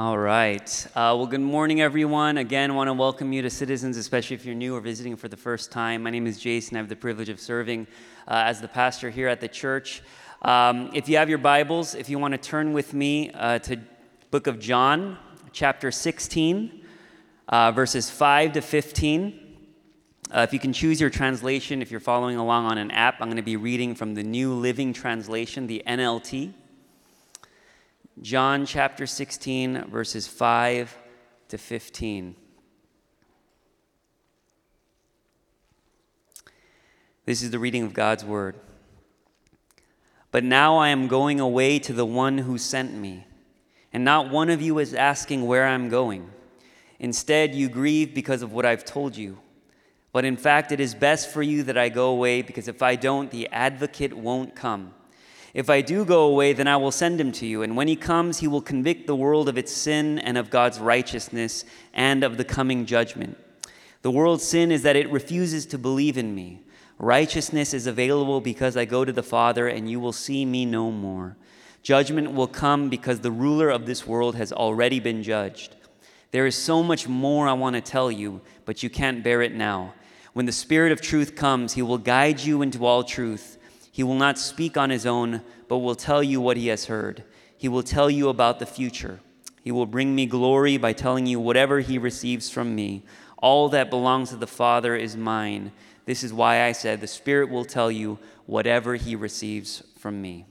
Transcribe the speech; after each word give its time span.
All 0.00 0.16
right. 0.16 0.86
Uh, 0.94 1.12
well, 1.14 1.26
good 1.26 1.42
morning, 1.42 1.82
everyone. 1.82 2.38
Again, 2.38 2.74
want 2.74 2.88
to 2.88 2.94
welcome 2.94 3.34
you 3.34 3.42
to 3.42 3.50
Citizens, 3.50 3.98
especially 3.98 4.34
if 4.34 4.46
you're 4.46 4.54
new 4.54 4.74
or 4.74 4.80
visiting 4.80 5.14
for 5.14 5.28
the 5.28 5.36
first 5.36 5.70
time. 5.70 6.04
My 6.04 6.08
name 6.08 6.26
is 6.26 6.38
Jason. 6.38 6.78
I 6.78 6.80
have 6.80 6.88
the 6.88 6.96
privilege 6.96 7.28
of 7.28 7.38
serving 7.38 7.86
uh, 8.26 8.44
as 8.46 8.62
the 8.62 8.68
pastor 8.68 9.10
here 9.10 9.28
at 9.28 9.42
the 9.42 9.48
church. 9.48 10.00
Um, 10.40 10.90
if 10.94 11.06
you 11.06 11.18
have 11.18 11.28
your 11.28 11.36
Bibles, 11.36 11.94
if 11.94 12.08
you 12.08 12.18
want 12.18 12.32
to 12.32 12.38
turn 12.38 12.72
with 12.72 12.94
me 12.94 13.30
uh, 13.32 13.58
to 13.58 13.78
book 14.30 14.46
of 14.46 14.58
John, 14.58 15.18
chapter 15.52 15.90
16, 15.90 16.82
uh, 17.50 17.70
verses 17.72 18.08
5 18.08 18.54
to 18.54 18.62
15. 18.62 19.58
Uh, 20.30 20.40
if 20.40 20.54
you 20.54 20.58
can 20.58 20.72
choose 20.72 20.98
your 20.98 21.10
translation, 21.10 21.82
if 21.82 21.90
you're 21.90 22.00
following 22.00 22.38
along 22.38 22.64
on 22.64 22.78
an 22.78 22.90
app, 22.90 23.16
I'm 23.20 23.26
going 23.26 23.36
to 23.36 23.42
be 23.42 23.56
reading 23.56 23.94
from 23.94 24.14
the 24.14 24.22
New 24.22 24.54
Living 24.54 24.94
Translation, 24.94 25.66
the 25.66 25.82
NLT. 25.86 26.54
John 28.22 28.66
chapter 28.66 29.06
16, 29.06 29.86
verses 29.90 30.28
5 30.28 30.94
to 31.48 31.56
15. 31.56 32.36
This 37.24 37.42
is 37.42 37.50
the 37.50 37.58
reading 37.58 37.82
of 37.82 37.94
God's 37.94 38.22
word. 38.22 38.56
But 40.30 40.44
now 40.44 40.76
I 40.76 40.90
am 40.90 41.08
going 41.08 41.40
away 41.40 41.78
to 41.78 41.94
the 41.94 42.04
one 42.04 42.36
who 42.36 42.58
sent 42.58 42.92
me, 42.92 43.26
and 43.90 44.04
not 44.04 44.30
one 44.30 44.50
of 44.50 44.60
you 44.60 44.78
is 44.78 44.92
asking 44.92 45.46
where 45.46 45.66
I'm 45.66 45.88
going. 45.88 46.30
Instead, 46.98 47.54
you 47.54 47.70
grieve 47.70 48.14
because 48.14 48.42
of 48.42 48.52
what 48.52 48.66
I've 48.66 48.84
told 48.84 49.16
you. 49.16 49.38
But 50.12 50.26
in 50.26 50.36
fact, 50.36 50.72
it 50.72 50.80
is 50.80 50.94
best 50.94 51.30
for 51.30 51.42
you 51.42 51.62
that 51.62 51.78
I 51.78 51.88
go 51.88 52.10
away, 52.10 52.42
because 52.42 52.68
if 52.68 52.82
I 52.82 52.96
don't, 52.96 53.30
the 53.30 53.48
advocate 53.48 54.12
won't 54.12 54.54
come. 54.54 54.92
If 55.52 55.68
I 55.68 55.80
do 55.80 56.04
go 56.04 56.24
away, 56.24 56.52
then 56.52 56.68
I 56.68 56.76
will 56.76 56.92
send 56.92 57.20
him 57.20 57.32
to 57.32 57.46
you. 57.46 57.62
And 57.62 57.76
when 57.76 57.88
he 57.88 57.96
comes, 57.96 58.38
he 58.38 58.46
will 58.46 58.60
convict 58.60 59.06
the 59.06 59.16
world 59.16 59.48
of 59.48 59.58
its 59.58 59.72
sin 59.72 60.18
and 60.18 60.38
of 60.38 60.50
God's 60.50 60.78
righteousness 60.78 61.64
and 61.92 62.22
of 62.22 62.36
the 62.36 62.44
coming 62.44 62.86
judgment. 62.86 63.36
The 64.02 64.10
world's 64.10 64.44
sin 64.44 64.70
is 64.70 64.82
that 64.82 64.96
it 64.96 65.10
refuses 65.10 65.66
to 65.66 65.78
believe 65.78 66.16
in 66.16 66.34
me. 66.34 66.60
Righteousness 66.98 67.74
is 67.74 67.86
available 67.86 68.40
because 68.40 68.76
I 68.76 68.84
go 68.84 69.04
to 69.04 69.12
the 69.12 69.22
Father, 69.22 69.66
and 69.66 69.90
you 69.90 69.98
will 69.98 70.12
see 70.12 70.44
me 70.44 70.64
no 70.64 70.90
more. 70.90 71.36
Judgment 71.82 72.32
will 72.32 72.46
come 72.46 72.88
because 72.88 73.20
the 73.20 73.30
ruler 73.30 73.70
of 73.70 73.86
this 73.86 74.06
world 74.06 74.36
has 74.36 74.52
already 74.52 75.00
been 75.00 75.22
judged. 75.22 75.76
There 76.30 76.46
is 76.46 76.54
so 76.54 76.82
much 76.82 77.08
more 77.08 77.48
I 77.48 77.54
want 77.54 77.74
to 77.74 77.80
tell 77.80 78.12
you, 78.12 78.40
but 78.64 78.82
you 78.82 78.90
can't 78.90 79.24
bear 79.24 79.42
it 79.42 79.54
now. 79.54 79.94
When 80.32 80.46
the 80.46 80.52
Spirit 80.52 80.92
of 80.92 81.00
truth 81.00 81.34
comes, 81.34 81.72
he 81.72 81.82
will 81.82 81.98
guide 81.98 82.40
you 82.40 82.62
into 82.62 82.86
all 82.86 83.02
truth. 83.02 83.58
He 84.00 84.04
will 84.04 84.14
not 84.14 84.38
speak 84.38 84.78
on 84.78 84.88
his 84.88 85.04
own, 85.04 85.42
but 85.68 85.80
will 85.80 85.94
tell 85.94 86.22
you 86.22 86.40
what 86.40 86.56
he 86.56 86.68
has 86.68 86.86
heard. 86.86 87.22
He 87.54 87.68
will 87.68 87.82
tell 87.82 88.08
you 88.08 88.30
about 88.30 88.58
the 88.58 88.64
future. 88.64 89.20
He 89.62 89.70
will 89.70 89.84
bring 89.84 90.14
me 90.14 90.24
glory 90.24 90.78
by 90.78 90.94
telling 90.94 91.26
you 91.26 91.38
whatever 91.38 91.80
he 91.80 91.98
receives 91.98 92.48
from 92.48 92.74
me. 92.74 93.02
All 93.36 93.68
that 93.68 93.90
belongs 93.90 94.30
to 94.30 94.36
the 94.36 94.46
Father 94.46 94.96
is 94.96 95.18
mine. 95.18 95.70
This 96.06 96.24
is 96.24 96.32
why 96.32 96.62
I 96.62 96.72
said, 96.72 97.02
The 97.02 97.06
Spirit 97.06 97.50
will 97.50 97.66
tell 97.66 97.90
you 97.90 98.18
whatever 98.46 98.94
he 98.94 99.14
receives 99.14 99.82
from 99.98 100.22
me. 100.22 100.46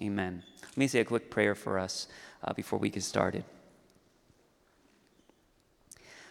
Amen. 0.00 0.44
Let 0.62 0.76
me 0.76 0.86
say 0.86 1.00
a 1.00 1.04
quick 1.04 1.28
prayer 1.28 1.56
for 1.56 1.80
us 1.80 2.06
uh, 2.44 2.52
before 2.52 2.78
we 2.78 2.88
get 2.88 3.02
started. 3.02 3.42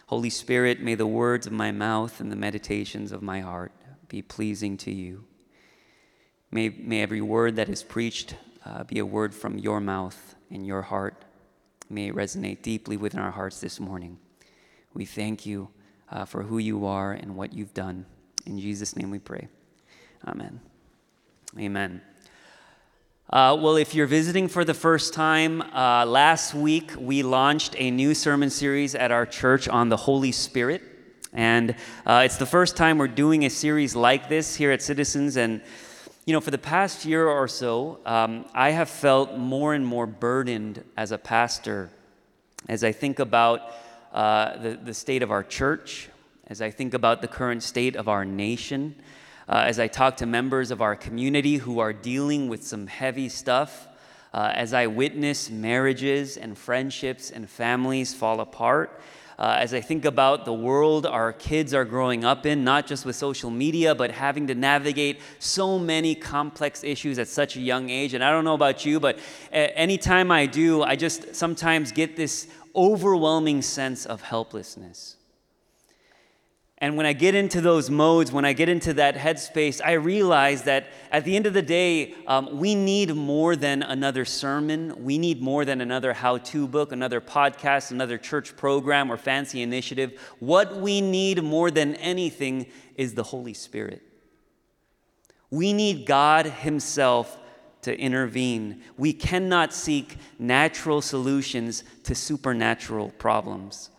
Holy 0.06 0.30
Spirit, 0.30 0.80
may 0.80 0.94
the 0.94 1.06
words 1.06 1.46
of 1.46 1.52
my 1.52 1.70
mouth 1.70 2.18
and 2.18 2.32
the 2.32 2.34
meditations 2.34 3.12
of 3.12 3.20
my 3.20 3.40
heart 3.40 3.72
be 4.08 4.22
pleasing 4.22 4.78
to 4.78 4.90
you. 4.90 5.26
May, 6.54 6.68
may 6.68 7.00
every 7.00 7.22
word 7.22 7.56
that 7.56 7.70
is 7.70 7.82
preached 7.82 8.36
uh, 8.66 8.84
be 8.84 8.98
a 8.98 9.06
word 9.06 9.34
from 9.34 9.56
your 9.56 9.80
mouth 9.80 10.34
and 10.50 10.66
your 10.66 10.82
heart. 10.82 11.24
May 11.88 12.08
it 12.08 12.14
resonate 12.14 12.60
deeply 12.60 12.98
within 12.98 13.20
our 13.20 13.30
hearts 13.30 13.58
this 13.58 13.80
morning. 13.80 14.18
We 14.92 15.06
thank 15.06 15.46
you 15.46 15.70
uh, 16.10 16.26
for 16.26 16.42
who 16.42 16.58
you 16.58 16.84
are 16.84 17.12
and 17.12 17.36
what 17.36 17.54
you've 17.54 17.72
done. 17.72 18.04
In 18.44 18.58
Jesus' 18.58 18.94
name 18.96 19.10
we 19.10 19.18
pray. 19.18 19.48
Amen. 20.26 20.60
Amen. 21.58 22.02
Uh, 23.30 23.56
well, 23.58 23.76
if 23.76 23.94
you're 23.94 24.06
visiting 24.06 24.46
for 24.46 24.62
the 24.62 24.74
first 24.74 25.14
time, 25.14 25.62
uh, 25.62 26.04
last 26.04 26.52
week 26.52 26.92
we 26.98 27.22
launched 27.22 27.74
a 27.78 27.90
new 27.90 28.14
sermon 28.14 28.50
series 28.50 28.94
at 28.94 29.10
our 29.10 29.24
church 29.24 29.68
on 29.68 29.88
the 29.88 29.96
Holy 29.96 30.32
Spirit. 30.32 30.82
And 31.32 31.74
uh, 32.04 32.22
it's 32.26 32.36
the 32.36 32.44
first 32.44 32.76
time 32.76 32.98
we're 32.98 33.08
doing 33.08 33.46
a 33.46 33.50
series 33.50 33.96
like 33.96 34.28
this 34.28 34.54
here 34.54 34.70
at 34.70 34.82
Citizens. 34.82 35.38
And 35.38 35.62
you 36.24 36.32
know, 36.32 36.40
for 36.40 36.52
the 36.52 36.58
past 36.58 37.04
year 37.04 37.26
or 37.26 37.48
so, 37.48 37.98
um, 38.06 38.44
I 38.54 38.70
have 38.70 38.88
felt 38.88 39.36
more 39.36 39.74
and 39.74 39.84
more 39.84 40.06
burdened 40.06 40.84
as 40.96 41.10
a 41.10 41.18
pastor 41.18 41.90
as 42.68 42.84
I 42.84 42.92
think 42.92 43.18
about 43.18 43.74
uh, 44.12 44.56
the, 44.58 44.70
the 44.76 44.94
state 44.94 45.24
of 45.24 45.32
our 45.32 45.42
church, 45.42 46.08
as 46.46 46.62
I 46.62 46.70
think 46.70 46.94
about 46.94 47.22
the 47.22 47.28
current 47.28 47.64
state 47.64 47.96
of 47.96 48.08
our 48.08 48.24
nation, 48.24 48.94
uh, 49.48 49.64
as 49.66 49.80
I 49.80 49.88
talk 49.88 50.18
to 50.18 50.26
members 50.26 50.70
of 50.70 50.80
our 50.80 50.94
community 50.94 51.56
who 51.56 51.80
are 51.80 51.92
dealing 51.92 52.48
with 52.48 52.62
some 52.62 52.86
heavy 52.86 53.28
stuff, 53.28 53.88
uh, 54.32 54.52
as 54.54 54.72
I 54.72 54.86
witness 54.86 55.50
marriages 55.50 56.36
and 56.36 56.56
friendships 56.56 57.32
and 57.32 57.50
families 57.50 58.14
fall 58.14 58.38
apart 58.38 59.00
uh, 59.38 59.56
as 59.58 59.74
I 59.74 59.80
think 59.80 60.04
about 60.04 60.44
the 60.44 60.52
world 60.52 61.06
our 61.06 61.32
kids 61.32 61.74
are 61.74 61.84
growing 61.84 62.24
up 62.24 62.46
in, 62.46 62.64
not 62.64 62.86
just 62.86 63.04
with 63.04 63.16
social 63.16 63.50
media, 63.50 63.94
but 63.94 64.10
having 64.10 64.46
to 64.48 64.54
navigate 64.54 65.20
so 65.38 65.78
many 65.78 66.14
complex 66.14 66.84
issues 66.84 67.18
at 67.18 67.28
such 67.28 67.56
a 67.56 67.60
young 67.60 67.90
age. 67.90 68.14
And 68.14 68.22
I 68.22 68.30
don't 68.30 68.44
know 68.44 68.54
about 68.54 68.84
you, 68.84 69.00
but 69.00 69.18
anytime 69.50 70.30
I 70.30 70.46
do, 70.46 70.82
I 70.82 70.96
just 70.96 71.34
sometimes 71.34 71.92
get 71.92 72.16
this 72.16 72.48
overwhelming 72.74 73.62
sense 73.62 74.06
of 74.06 74.22
helplessness. 74.22 75.16
And 76.82 76.96
when 76.96 77.06
I 77.06 77.12
get 77.12 77.36
into 77.36 77.60
those 77.60 77.88
modes, 77.90 78.32
when 78.32 78.44
I 78.44 78.54
get 78.54 78.68
into 78.68 78.92
that 78.94 79.14
headspace, 79.14 79.80
I 79.84 79.92
realize 79.92 80.64
that 80.64 80.88
at 81.12 81.24
the 81.24 81.36
end 81.36 81.46
of 81.46 81.54
the 81.54 81.62
day, 81.62 82.12
um, 82.26 82.58
we 82.58 82.74
need 82.74 83.14
more 83.14 83.54
than 83.54 83.84
another 83.84 84.24
sermon. 84.24 85.04
We 85.04 85.16
need 85.16 85.40
more 85.40 85.64
than 85.64 85.80
another 85.80 86.12
how 86.12 86.38
to 86.38 86.66
book, 86.66 86.90
another 86.90 87.20
podcast, 87.20 87.92
another 87.92 88.18
church 88.18 88.56
program, 88.56 89.12
or 89.12 89.16
fancy 89.16 89.62
initiative. 89.62 90.20
What 90.40 90.76
we 90.76 91.00
need 91.00 91.44
more 91.44 91.70
than 91.70 91.94
anything 91.94 92.66
is 92.96 93.14
the 93.14 93.22
Holy 93.22 93.54
Spirit. 93.54 94.02
We 95.50 95.72
need 95.72 96.04
God 96.04 96.46
Himself 96.46 97.38
to 97.82 97.96
intervene. 97.96 98.82
We 98.96 99.12
cannot 99.12 99.72
seek 99.72 100.16
natural 100.36 101.00
solutions 101.00 101.84
to 102.02 102.16
supernatural 102.16 103.10
problems. 103.10 103.90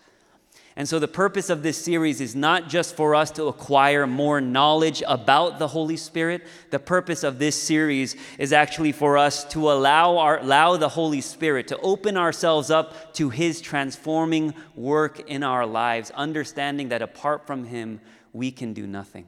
And 0.76 0.90
so, 0.90 0.98
the 0.98 1.08
purpose 1.08 1.52
of 1.52 1.62
this 1.62 1.78
series 1.78 2.20
is 2.20 2.36
not 2.36 2.68
just 2.68 2.96
for 2.96 3.14
us 3.14 3.30
to 3.32 3.46
acquire 3.46 4.08
more 4.08 4.42
knowledge 4.42 5.04
about 5.08 5.60
the 5.60 5.68
Holy 5.68 5.98
Spirit. 5.98 6.42
The 6.72 6.80
purpose 6.80 7.24
of 7.24 7.38
this 7.38 7.62
series 7.62 8.16
is 8.40 8.52
actually 8.52 8.92
for 8.92 9.16
us 9.16 9.44
to 9.46 9.72
allow, 9.72 10.18
our, 10.18 10.40
allow 10.40 10.78
the 10.78 10.90
Holy 10.90 11.22
Spirit 11.22 11.68
to 11.68 11.78
open 11.80 12.18
ourselves 12.18 12.72
up 12.72 13.14
to 13.14 13.30
His 13.30 13.62
transforming 13.62 14.56
work 14.76 15.30
in 15.30 15.44
our 15.44 15.68
lives, 15.68 16.10
understanding 16.12 16.90
that 16.90 17.04
apart 17.04 17.46
from 17.46 17.66
Him, 17.66 18.02
we 18.32 18.50
can 18.50 18.74
do 18.74 18.88
nothing. 18.88 19.28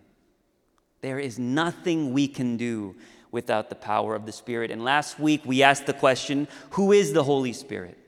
There 1.01 1.19
is 1.19 1.37
nothing 1.37 2.11
we 2.11 2.27
can 2.27 2.57
do 2.57 2.95
without 3.31 3.69
the 3.69 3.75
power 3.75 4.15
of 4.15 4.25
the 4.25 4.31
Spirit. 4.31 4.71
And 4.71 4.83
last 4.83 5.19
week, 5.19 5.41
we 5.45 5.61
asked 5.61 5.85
the 5.85 5.93
question 5.93 6.47
who 6.71 6.91
is 6.91 7.13
the 7.13 7.23
Holy 7.23 7.53
Spirit? 7.53 7.99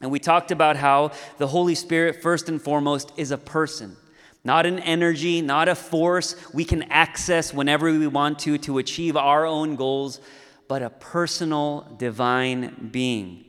And 0.00 0.10
we 0.10 0.18
talked 0.18 0.50
about 0.50 0.76
how 0.76 1.12
the 1.38 1.46
Holy 1.46 1.74
Spirit, 1.74 2.22
first 2.22 2.48
and 2.48 2.60
foremost, 2.60 3.12
is 3.16 3.30
a 3.30 3.38
person, 3.38 3.96
not 4.44 4.66
an 4.66 4.78
energy, 4.80 5.40
not 5.40 5.68
a 5.68 5.74
force 5.74 6.36
we 6.52 6.64
can 6.64 6.82
access 6.84 7.54
whenever 7.54 7.90
we 7.90 8.06
want 8.06 8.38
to 8.40 8.58
to 8.58 8.78
achieve 8.78 9.16
our 9.16 9.46
own 9.46 9.76
goals, 9.76 10.20
but 10.68 10.82
a 10.82 10.90
personal 10.90 11.94
divine 11.98 12.90
being. 12.92 13.44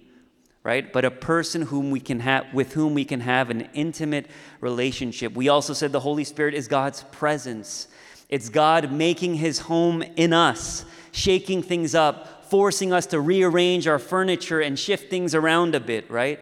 Right? 0.63 0.91
But 0.91 1.05
a 1.05 1.11
person 1.11 1.61
whom 1.61 1.91
we 1.91 2.01
can 2.01 2.19
have 2.19 2.53
with 2.53 2.73
whom 2.73 2.93
we 2.93 3.05
can 3.05 3.21
have 3.21 3.49
an 3.49 3.69
intimate 3.73 4.27
relationship. 4.59 5.33
We 5.33 5.47
also 5.47 5.73
said 5.73 5.93
the 5.93 6.01
Holy 6.01 6.25
Spirit 6.25 6.53
is 6.53 6.67
God's 6.67 7.03
presence. 7.03 7.87
It's 8.27 8.49
God 8.49 8.91
making 8.91 9.35
his 9.35 9.59
home 9.59 10.01
in 10.01 10.33
us, 10.33 10.83
shaking 11.13 11.63
things 11.63 11.95
up, 11.95 12.36
forcing 12.49 12.93
us 12.93 13.05
to 13.07 13.19
rearrange 13.19 13.87
our 13.87 13.99
furniture 13.99 14.59
and 14.59 14.77
shift 14.77 15.09
things 15.09 15.35
around 15.35 15.75
a 15.75 15.79
bit, 15.79 16.09
right? 16.09 16.39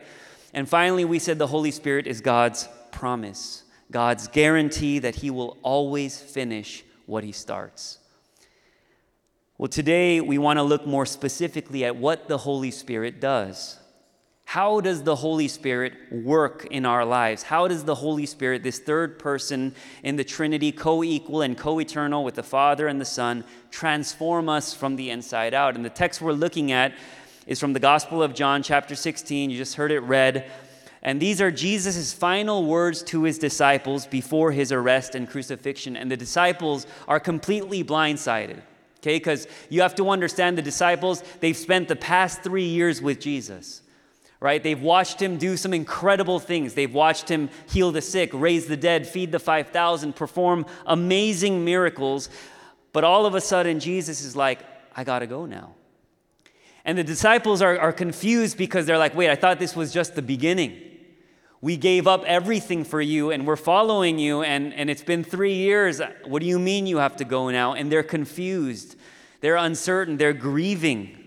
And 0.54 0.68
finally, 0.68 1.06
we 1.06 1.20
said 1.20 1.38
the 1.38 1.48
Holy 1.48 1.72
Spirit 1.72 2.08
is 2.08 2.22
God's 2.22 2.70
promise, 2.92 3.64
God's 3.92 4.28
guarantee 4.28 5.00
that 5.00 5.16
He 5.16 5.30
will 5.30 5.58
always 5.62 6.20
finish 6.20 6.84
what 7.06 7.24
He 7.24 7.32
starts. 7.32 8.00
Well, 9.58 9.70
today 9.70 10.22
we 10.22 10.38
want 10.38 10.58
to 10.58 10.64
look 10.64 10.86
more 10.86 11.06
specifically 11.06 11.86
at 11.86 11.96
what 11.96 12.28
the 12.28 12.38
Holy 12.38 12.72
Spirit 12.72 13.22
does. 13.22 13.80
How 14.46 14.80
does 14.80 15.04
the 15.04 15.16
Holy 15.16 15.48
Spirit 15.48 15.94
work 16.12 16.68
in 16.70 16.86
our 16.86 17.04
lives? 17.04 17.44
How 17.44 17.68
does 17.68 17.84
the 17.84 17.96
Holy 17.96 18.26
Spirit, 18.26 18.64
this 18.64 18.80
third 18.80 19.20
person 19.20 19.76
in 20.04 20.16
the 20.16 20.24
Trinity, 20.24 20.72
co 20.72 21.04
equal 21.04 21.42
and 21.42 21.58
co 21.58 21.80
eternal 21.80 22.24
with 22.24 22.36
the 22.36 22.44
Father 22.44 22.88
and 22.88 23.02
the 23.02 23.06
Son, 23.06 23.44
transform 23.72 24.48
us 24.48 24.74
from 24.74 24.96
the 24.96 25.10
inside 25.10 25.54
out? 25.54 25.76
And 25.76 25.84
the 25.84 25.90
text 25.90 26.22
we're 26.22 26.32
looking 26.32 26.72
at 26.72 26.94
is 27.48 27.60
from 27.60 27.74
the 27.74 27.80
Gospel 27.80 28.24
of 28.24 28.34
John, 28.34 28.64
chapter 28.64 28.96
16. 28.96 29.50
You 29.50 29.58
just 29.58 29.76
heard 29.76 29.92
it 29.92 30.00
read. 30.02 30.50
And 31.02 31.22
these 31.22 31.40
are 31.42 31.52
Jesus' 31.52 32.14
final 32.14 32.66
words 32.66 33.04
to 33.04 33.24
his 33.24 33.38
disciples 33.38 34.08
before 34.08 34.52
his 34.52 34.72
arrest 34.72 35.14
and 35.14 35.30
crucifixion. 35.30 35.96
And 35.96 36.10
the 36.10 36.18
disciples 36.18 36.88
are 37.08 37.20
completely 37.20 37.84
blindsided, 37.84 38.62
okay? 38.98 39.18
Because 39.18 39.48
you 39.70 39.82
have 39.82 39.94
to 39.96 40.10
understand 40.10 40.58
the 40.58 40.64
disciples, 40.64 41.24
they've 41.42 41.56
spent 41.56 41.90
the 41.90 41.96
past 41.96 42.42
three 42.42 42.66
years 42.66 43.04
with 43.04 43.20
Jesus, 43.20 43.84
right? 44.46 44.62
They've 44.62 44.80
watched 44.80 45.20
him 45.20 45.38
do 45.38 45.58
some 45.58 45.74
incredible 45.74 46.38
things. 46.38 46.76
They've 46.76 46.94
watched 46.94 47.28
him 47.28 47.50
heal 47.68 47.92
the 47.92 48.00
sick, 48.00 48.30
raise 48.32 48.68
the 48.68 48.78
dead, 48.78 49.08
feed 49.08 49.32
the 49.32 49.40
5,000, 49.40 50.16
perform 50.16 50.68
amazing 50.86 51.66
miracles. 51.66 52.30
But 52.94 53.04
all 53.04 53.26
of 53.26 53.34
a 53.34 53.42
sudden, 53.42 53.80
Jesus 53.80 54.22
is 54.22 54.36
like, 54.36 54.60
I 54.96 55.04
gotta 55.04 55.26
go 55.26 55.48
now. 55.48 55.74
And 56.86 56.96
the 56.96 57.04
disciples 57.04 57.64
are, 57.64 57.80
are 57.80 57.92
confused 57.92 58.56
because 58.56 58.86
they're 58.86 59.00
like, 59.00 59.16
wait, 59.16 59.32
I 59.32 59.36
thought 59.36 59.58
this 59.58 59.76
was 59.76 59.92
just 59.92 60.14
the 60.14 60.22
beginning. 60.22 60.80
We 61.60 61.76
gave 61.76 62.06
up 62.06 62.24
everything 62.26 62.84
for 62.84 63.02
you 63.02 63.32
and 63.32 63.48
we're 63.48 63.56
following 63.56 64.20
you, 64.20 64.44
and, 64.44 64.76
and 64.76 64.92
it's 64.92 65.02
been 65.02 65.24
three 65.24 65.56
years. 65.56 66.02
What 66.24 66.44
do 66.44 66.48
you 66.48 66.60
mean 66.60 66.86
you 66.86 66.98
have 66.98 67.16
to 67.16 67.26
go 67.26 67.50
now? 67.50 67.74
And 67.74 67.92
they're 67.92 68.04
confused, 68.04 68.96
they're 69.42 69.56
uncertain, 69.56 70.18
they're 70.18 70.34
grieving. 70.34 71.25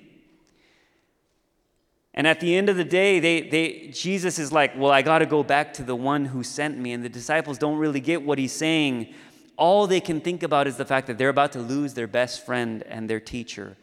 And 2.18 2.26
at 2.26 2.40
the 2.40 2.56
end 2.56 2.68
of 2.68 2.76
the 2.76 2.84
day, 2.84 3.20
they, 3.20 3.42
they, 3.42 3.90
Jesus 3.92 4.40
is 4.40 4.50
like, 4.50 4.76
Well, 4.76 4.90
I 4.90 5.02
got 5.02 5.20
to 5.20 5.26
go 5.26 5.44
back 5.44 5.72
to 5.74 5.84
the 5.84 5.94
one 5.94 6.24
who 6.24 6.42
sent 6.42 6.76
me. 6.76 6.92
And 6.92 7.04
the 7.04 7.08
disciples 7.08 7.58
don't 7.58 7.78
really 7.78 8.00
get 8.00 8.22
what 8.22 8.38
he's 8.38 8.52
saying. 8.52 9.14
All 9.56 9.86
they 9.86 10.00
can 10.00 10.20
think 10.20 10.42
about 10.42 10.66
is 10.66 10.76
the 10.76 10.84
fact 10.84 11.06
that 11.06 11.16
they're 11.16 11.28
about 11.28 11.52
to 11.52 11.60
lose 11.60 11.94
their 11.94 12.08
best 12.08 12.44
friend 12.44 12.82
and 12.82 13.08
their 13.08 13.20
teacher. 13.20 13.76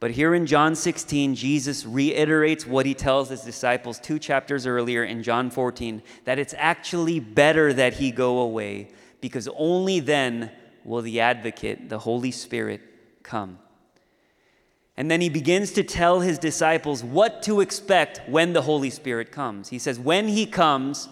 But 0.00 0.10
here 0.10 0.34
in 0.34 0.44
John 0.44 0.74
16, 0.74 1.34
Jesus 1.34 1.86
reiterates 1.86 2.66
what 2.66 2.84
he 2.84 2.92
tells 2.92 3.30
his 3.30 3.40
disciples 3.40 3.98
two 3.98 4.18
chapters 4.18 4.66
earlier 4.66 5.02
in 5.02 5.22
John 5.22 5.50
14 5.50 6.02
that 6.24 6.38
it's 6.38 6.54
actually 6.58 7.20
better 7.20 7.72
that 7.72 7.94
he 7.94 8.10
go 8.10 8.40
away 8.40 8.90
because 9.22 9.48
only 9.56 10.00
then 10.00 10.50
will 10.84 11.00
the 11.00 11.20
advocate, 11.20 11.88
the 11.88 12.00
Holy 12.00 12.30
Spirit, 12.30 12.82
come. 13.22 13.58
And 14.96 15.10
then 15.10 15.20
he 15.20 15.28
begins 15.28 15.72
to 15.72 15.82
tell 15.82 16.20
his 16.20 16.38
disciples 16.38 17.04
what 17.04 17.42
to 17.42 17.60
expect 17.60 18.22
when 18.28 18.52
the 18.54 18.62
Holy 18.62 18.90
Spirit 18.90 19.30
comes. 19.30 19.68
He 19.68 19.78
says, 19.78 19.98
When 19.98 20.28
he 20.28 20.46
comes, 20.46 21.08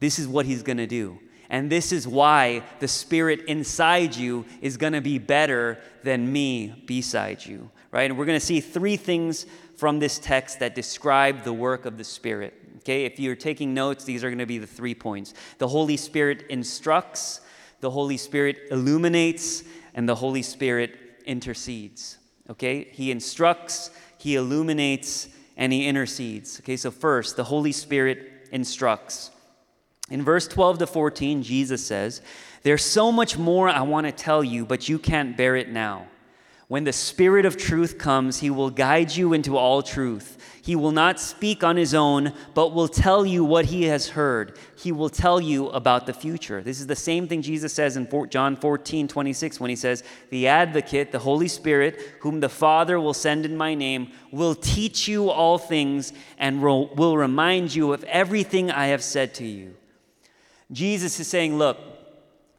this 0.00 0.18
is 0.18 0.26
what 0.26 0.46
he's 0.46 0.62
going 0.62 0.78
to 0.78 0.86
do. 0.86 1.18
And 1.48 1.70
this 1.70 1.92
is 1.92 2.08
why 2.08 2.62
the 2.80 2.88
Spirit 2.88 3.42
inside 3.46 4.16
you 4.16 4.46
is 4.60 4.76
going 4.76 4.94
to 4.94 5.00
be 5.02 5.18
better 5.18 5.78
than 6.02 6.32
me 6.32 6.82
beside 6.86 7.44
you 7.44 7.70
right? 7.92 8.10
And 8.10 8.18
we're 8.18 8.24
going 8.24 8.40
to 8.40 8.44
see 8.44 8.60
three 8.60 8.96
things 8.96 9.46
from 9.76 10.00
this 10.00 10.18
text 10.18 10.58
that 10.58 10.74
describe 10.74 11.44
the 11.44 11.52
work 11.52 11.86
of 11.86 11.98
the 11.98 12.04
Spirit. 12.04 12.54
Okay, 12.78 13.04
if 13.04 13.20
you're 13.20 13.36
taking 13.36 13.74
notes, 13.74 14.02
these 14.02 14.24
are 14.24 14.28
going 14.28 14.38
to 14.38 14.46
be 14.46 14.58
the 14.58 14.66
three 14.66 14.94
points. 14.94 15.34
The 15.58 15.68
Holy 15.68 15.96
Spirit 15.96 16.44
instructs, 16.48 17.42
the 17.80 17.90
Holy 17.90 18.16
Spirit 18.16 18.58
illuminates, 18.72 19.62
and 19.94 20.08
the 20.08 20.16
Holy 20.16 20.42
Spirit 20.42 20.98
intercedes. 21.26 22.18
Okay, 22.52 22.84
He 22.92 23.10
instructs, 23.10 23.90
He 24.18 24.36
illuminates, 24.36 25.28
and 25.56 25.72
He 25.72 25.86
intercedes. 25.86 26.60
Okay, 26.60 26.76
so 26.76 26.90
first, 26.90 27.36
the 27.36 27.44
Holy 27.44 27.72
Spirit 27.72 28.48
instructs. 28.52 29.30
In 30.10 30.22
verse 30.22 30.46
12 30.46 30.78
to 30.78 30.86
14, 30.86 31.42
Jesus 31.42 31.84
says, 31.84 32.20
There's 32.62 32.84
so 32.84 33.10
much 33.10 33.38
more 33.38 33.68
I 33.68 33.80
want 33.82 34.06
to 34.06 34.12
tell 34.12 34.44
you, 34.44 34.66
but 34.66 34.88
you 34.88 34.98
can't 34.98 35.36
bear 35.36 35.56
it 35.56 35.70
now. 35.70 36.06
When 36.68 36.84
the 36.84 36.92
Spirit 36.92 37.46
of 37.46 37.56
truth 37.56 37.98
comes, 37.98 38.40
he 38.40 38.50
will 38.50 38.70
guide 38.70 39.14
you 39.14 39.32
into 39.32 39.56
all 39.56 39.82
truth. 39.82 40.51
He 40.64 40.76
will 40.76 40.92
not 40.92 41.18
speak 41.18 41.64
on 41.64 41.76
his 41.76 41.92
own, 41.92 42.32
but 42.54 42.72
will 42.72 42.86
tell 42.86 43.26
you 43.26 43.44
what 43.44 43.64
he 43.64 43.86
has 43.86 44.10
heard. 44.10 44.56
He 44.76 44.92
will 44.92 45.08
tell 45.08 45.40
you 45.40 45.68
about 45.70 46.06
the 46.06 46.12
future. 46.12 46.62
This 46.62 46.78
is 46.78 46.86
the 46.86 46.94
same 46.94 47.26
thing 47.26 47.42
Jesus 47.42 47.72
says 47.72 47.96
in 47.96 48.08
John 48.30 48.54
14, 48.54 49.08
26, 49.08 49.58
when 49.58 49.70
he 49.70 49.76
says, 49.76 50.04
The 50.30 50.46
advocate, 50.46 51.10
the 51.10 51.18
Holy 51.18 51.48
Spirit, 51.48 52.00
whom 52.20 52.38
the 52.38 52.48
Father 52.48 53.00
will 53.00 53.12
send 53.12 53.44
in 53.44 53.56
my 53.56 53.74
name, 53.74 54.12
will 54.30 54.54
teach 54.54 55.08
you 55.08 55.30
all 55.30 55.58
things 55.58 56.12
and 56.38 56.62
will, 56.62 57.16
remind 57.16 57.74
you 57.74 57.92
of 57.92 58.04
everything 58.04 58.70
I 58.70 58.86
have 58.86 59.02
said 59.02 59.34
to 59.34 59.44
you. 59.44 59.74
Jesus 60.70 61.18
is 61.18 61.26
saying, 61.26 61.58
Look, 61.58 61.76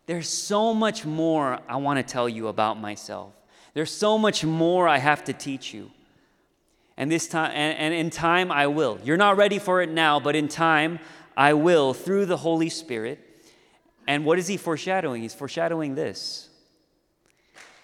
there's 0.08 0.28
so 0.28 0.74
much 0.74 1.06
more 1.06 1.62
I 1.70 1.78
want 1.78 2.06
to 2.06 2.12
tell 2.12 2.28
you 2.28 2.50
about 2.50 2.78
myself. 2.78 3.32
There's 3.74 3.92
so 3.92 4.18
much 4.18 4.44
more 4.44 4.90
I 4.90 4.98
have 4.98 5.24
to 5.24 5.32
teach 5.32 5.74
you. 5.74 5.90
And 6.98 7.12
this 7.12 7.28
time 7.28 7.52
and, 7.54 7.78
and 7.78 7.94
in 7.94 8.10
time 8.10 8.52
I 8.52 8.68
will. 8.68 9.00
You're 9.04 9.18
not 9.18 9.38
ready 9.38 9.60
for 9.60 9.82
it 9.82 9.90
now, 9.90 10.20
but 10.20 10.36
in 10.36 10.48
time 10.48 11.00
I 11.36 11.54
will 11.54 11.94
through 11.94 12.26
the 12.26 12.38
Holy 12.38 12.70
Spirit. 12.70 13.20
And 14.08 14.26
what 14.26 14.38
is 14.38 14.48
he 14.48 14.58
foreshadowing? 14.58 15.22
He's 15.22 15.34
foreshadowing 15.34 15.96
this. 15.96 16.50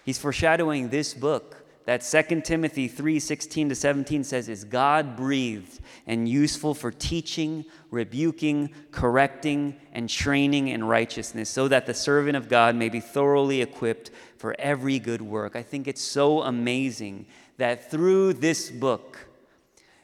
He's 0.03 0.17
foreshadowing 0.17 0.89
this 0.89 1.13
book 1.13 1.59
that 1.85 2.01
2 2.01 2.41
Timothy 2.41 2.87
3 2.87 3.19
16 3.19 3.69
to 3.69 3.75
17 3.75 4.23
says 4.23 4.47
is 4.47 4.63
God 4.63 5.15
breathed 5.15 5.79
and 6.05 6.29
useful 6.29 6.75
for 6.75 6.91
teaching, 6.91 7.65
rebuking, 7.89 8.69
correcting, 8.91 9.75
and 9.91 10.07
training 10.07 10.67
in 10.67 10.83
righteousness, 10.83 11.49
so 11.49 11.67
that 11.67 11.87
the 11.87 11.95
servant 11.95 12.37
of 12.37 12.47
God 12.47 12.75
may 12.75 12.89
be 12.89 12.99
thoroughly 12.99 13.61
equipped 13.61 14.11
for 14.37 14.55
every 14.59 14.99
good 14.99 15.21
work. 15.21 15.55
I 15.55 15.63
think 15.63 15.87
it's 15.87 16.01
so 16.01 16.43
amazing 16.43 17.25
that 17.59 17.91
through 17.91 18.33
this 18.33 18.69
book, 18.71 19.27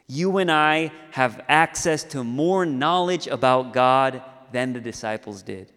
you 0.08 0.38
and 0.38 0.52
I 0.52 0.92
have 1.12 1.44
access 1.48 2.04
to 2.04 2.24
more 2.24 2.66
knowledge 2.66 3.28
about 3.28 3.74
God 3.74 4.22
than 4.52 4.74
the 4.74 4.80
disciples 4.80 5.42
did. 5.42 5.72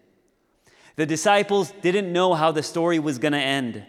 The 0.97 1.05
disciples 1.05 1.73
didn't 1.81 2.11
know 2.11 2.33
how 2.33 2.51
the 2.51 2.63
story 2.63 2.99
was 2.99 3.17
going 3.17 3.31
to 3.31 3.39
end. 3.39 3.85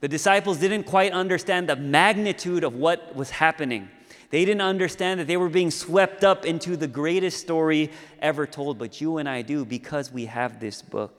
The 0.00 0.08
disciples 0.08 0.58
didn't 0.58 0.84
quite 0.84 1.12
understand 1.12 1.68
the 1.68 1.76
magnitude 1.76 2.64
of 2.64 2.74
what 2.74 3.14
was 3.14 3.30
happening. 3.30 3.88
They 4.30 4.44
didn't 4.44 4.60
understand 4.60 5.20
that 5.20 5.26
they 5.26 5.36
were 5.36 5.48
being 5.48 5.70
swept 5.70 6.24
up 6.24 6.44
into 6.44 6.76
the 6.76 6.88
greatest 6.88 7.40
story 7.40 7.90
ever 8.20 8.46
told, 8.46 8.78
but 8.78 9.00
you 9.00 9.18
and 9.18 9.28
I 9.28 9.42
do 9.42 9.64
because 9.64 10.12
we 10.12 10.26
have 10.26 10.60
this 10.60 10.82
book. 10.82 11.17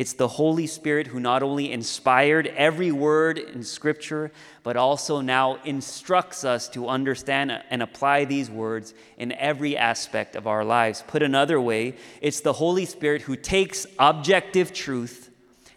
It's 0.00 0.14
the 0.14 0.28
Holy 0.28 0.66
Spirit 0.66 1.08
who 1.08 1.20
not 1.20 1.42
only 1.42 1.70
inspired 1.70 2.46
every 2.46 2.90
word 2.90 3.36
in 3.36 3.62
Scripture, 3.62 4.32
but 4.62 4.78
also 4.78 5.20
now 5.20 5.56
instructs 5.66 6.42
us 6.42 6.70
to 6.70 6.88
understand 6.88 7.52
and 7.68 7.82
apply 7.82 8.24
these 8.24 8.50
words 8.50 8.94
in 9.18 9.30
every 9.32 9.76
aspect 9.76 10.36
of 10.36 10.46
our 10.46 10.64
lives. 10.64 11.04
Put 11.06 11.22
another 11.22 11.60
way, 11.60 11.96
it's 12.22 12.40
the 12.40 12.54
Holy 12.54 12.86
Spirit 12.86 13.20
who 13.20 13.36
takes 13.36 13.86
objective 13.98 14.72
truth 14.72 15.30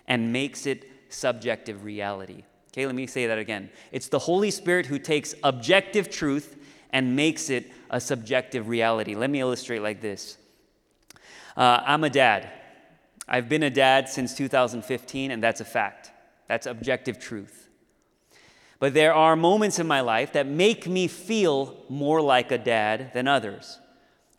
and 0.07 0.31
makes 0.31 0.65
it 0.67 0.89
subjective 1.09 1.83
reality. 1.83 2.43
Okay, 2.71 2.85
let 2.85 2.95
me 2.95 3.07
say 3.07 3.27
that 3.27 3.39
again. 3.39 3.69
It's 3.91 4.07
the 4.07 4.19
Holy 4.19 4.51
Spirit 4.51 4.85
who 4.85 4.99
takes 4.99 5.35
objective 5.43 6.09
truth 6.09 6.55
and 6.91 7.17
makes 7.17 7.49
it 7.49 7.69
a 7.89 7.99
subjective 7.99 8.69
reality. 8.69 9.15
Let 9.15 9.29
me 9.29 9.41
illustrate 9.41 9.81
like 9.81 9.99
this 9.99 10.37
uh, 11.57 11.81
I'm 11.85 12.05
a 12.05 12.09
dad. 12.09 12.62
I've 13.27 13.47
been 13.49 13.63
a 13.63 13.69
dad 13.69 14.09
since 14.09 14.35
2015, 14.35 15.31
and 15.31 15.41
that's 15.41 15.61
a 15.61 15.65
fact. 15.65 16.11
That's 16.47 16.65
objective 16.65 17.19
truth. 17.19 17.69
But 18.79 18.93
there 18.93 19.13
are 19.13 19.35
moments 19.35 19.79
in 19.79 19.87
my 19.87 20.01
life 20.01 20.33
that 20.33 20.45
make 20.45 20.87
me 20.87 21.07
feel 21.07 21.77
more 21.87 22.21
like 22.21 22.51
a 22.51 22.57
dad 22.57 23.13
than 23.13 23.27
others. 23.27 23.79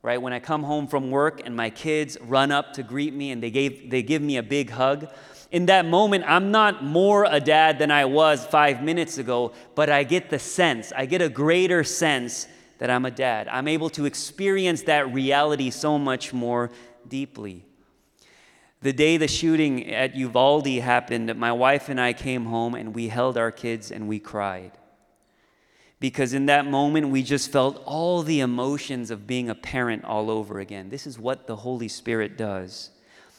Right? 0.02 0.20
When 0.20 0.34
I 0.34 0.38
come 0.38 0.64
home 0.64 0.86
from 0.86 1.10
work 1.10 1.40
and 1.46 1.56
my 1.56 1.70
kids 1.70 2.18
run 2.20 2.52
up 2.52 2.74
to 2.74 2.82
greet 2.82 3.14
me 3.14 3.30
and 3.30 3.42
they, 3.42 3.50
gave, 3.50 3.90
they 3.90 4.02
give 4.02 4.20
me 4.20 4.36
a 4.36 4.42
big 4.42 4.68
hug, 4.68 5.08
in 5.50 5.66
that 5.66 5.86
moment, 5.86 6.24
I'm 6.26 6.50
not 6.50 6.84
more 6.84 7.24
a 7.24 7.40
dad 7.40 7.78
than 7.78 7.90
I 7.90 8.04
was 8.04 8.44
five 8.44 8.82
minutes 8.82 9.16
ago, 9.16 9.52
but 9.74 9.88
I 9.88 10.02
get 10.02 10.28
the 10.28 10.38
sense, 10.38 10.92
I 10.94 11.06
get 11.06 11.22
a 11.22 11.28
greater 11.28 11.84
sense 11.84 12.46
that 12.78 12.90
I'm 12.90 13.04
a 13.04 13.10
dad. 13.10 13.48
I'm 13.48 13.68
able 13.68 13.88
to 13.90 14.04
experience 14.04 14.82
that 14.82 15.14
reality 15.14 15.70
so 15.70 15.98
much 15.98 16.32
more 16.34 16.70
deeply. 17.08 17.64
The 18.84 18.92
day 18.92 19.16
the 19.16 19.28
shooting 19.28 19.90
at 19.94 20.14
Uvalde 20.14 20.66
happened, 20.66 21.34
my 21.36 21.52
wife 21.52 21.88
and 21.88 21.98
I 21.98 22.12
came 22.12 22.44
home 22.44 22.74
and 22.74 22.94
we 22.94 23.08
held 23.08 23.38
our 23.38 23.50
kids 23.50 23.90
and 23.90 24.06
we 24.06 24.18
cried. 24.18 24.72
Because 26.00 26.34
in 26.34 26.44
that 26.46 26.66
moment, 26.66 27.08
we 27.08 27.22
just 27.22 27.50
felt 27.50 27.82
all 27.86 28.22
the 28.22 28.40
emotions 28.40 29.10
of 29.10 29.26
being 29.26 29.48
a 29.48 29.54
parent 29.54 30.04
all 30.04 30.30
over 30.30 30.60
again. 30.60 30.90
This 30.90 31.06
is 31.06 31.18
what 31.18 31.46
the 31.46 31.56
Holy 31.56 31.88
Spirit 31.88 32.36
does. 32.36 32.90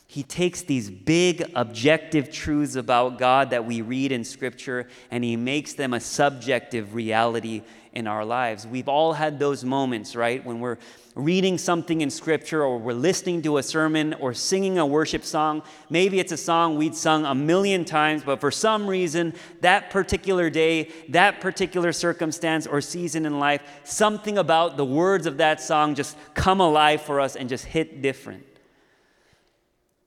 He 0.07 0.23
takes 0.23 0.63
these 0.63 0.89
big 0.89 1.51
objective 1.53 2.31
truths 2.31 2.75
about 2.75 3.19
God 3.19 3.51
that 3.51 3.65
we 3.65 3.81
read 3.81 4.11
in 4.11 4.23
Scripture 4.23 4.87
and 5.11 5.23
he 5.23 5.35
makes 5.35 5.73
them 5.73 5.93
a 5.93 5.99
subjective 5.99 6.95
reality 6.95 7.61
in 7.93 8.07
our 8.07 8.25
lives. 8.25 8.65
We've 8.65 8.89
all 8.89 9.13
had 9.13 9.37
those 9.37 9.63
moments, 9.63 10.15
right? 10.15 10.43
When 10.43 10.59
we're 10.59 10.79
reading 11.15 11.57
something 11.57 12.01
in 12.01 12.09
Scripture 12.09 12.63
or 12.63 12.77
we're 12.77 12.93
listening 12.93 13.41
to 13.41 13.57
a 13.57 13.63
sermon 13.63 14.13
or 14.15 14.33
singing 14.33 14.77
a 14.77 14.85
worship 14.85 15.23
song. 15.23 15.63
Maybe 15.89 16.19
it's 16.19 16.31
a 16.31 16.37
song 16.37 16.77
we'd 16.77 16.95
sung 16.95 17.25
a 17.25 17.33
million 17.33 17.85
times, 17.85 18.23
but 18.23 18.39
for 18.39 18.51
some 18.51 18.85
reason, 18.85 19.33
that 19.61 19.89
particular 19.89 20.49
day, 20.49 20.91
that 21.09 21.41
particular 21.41 21.93
circumstance 21.93 22.67
or 22.67 22.81
season 22.81 23.25
in 23.25 23.39
life, 23.39 23.61
something 23.83 24.37
about 24.37 24.77
the 24.77 24.85
words 24.85 25.25
of 25.25 25.37
that 25.37 25.61
song 25.61 25.95
just 25.95 26.17
come 26.33 26.59
alive 26.59 27.01
for 27.01 27.19
us 27.19 27.35
and 27.35 27.49
just 27.49 27.65
hit 27.65 28.01
different 28.01 28.45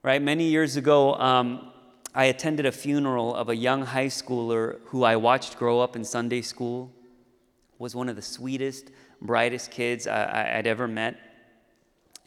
right? 0.03 0.23
Many 0.23 0.45
years 0.45 0.77
ago, 0.77 1.15
um, 1.15 1.71
I 2.15 2.25
attended 2.27 2.67
a 2.67 2.73
funeral 2.73 3.35
of 3.35 3.49
a 3.49 3.57
young 3.57 3.83
high 3.83 4.07
schooler 4.07 4.79
who 4.87 5.05
I 5.05 5.17
watched 5.17 5.59
grow 5.59 5.81
up 5.81 5.97
in 5.97 6.05
Sunday 6.05 6.43
school. 6.43 6.91
Was 7.79 7.95
one 7.95 8.09
of 8.09 8.17
the 8.17 8.23
sweetest, 8.23 8.91
brightest 9.21 9.71
kids 9.71 10.07
I, 10.07 10.57
would 10.57 10.67
ever 10.67 10.89
met. 10.89 11.19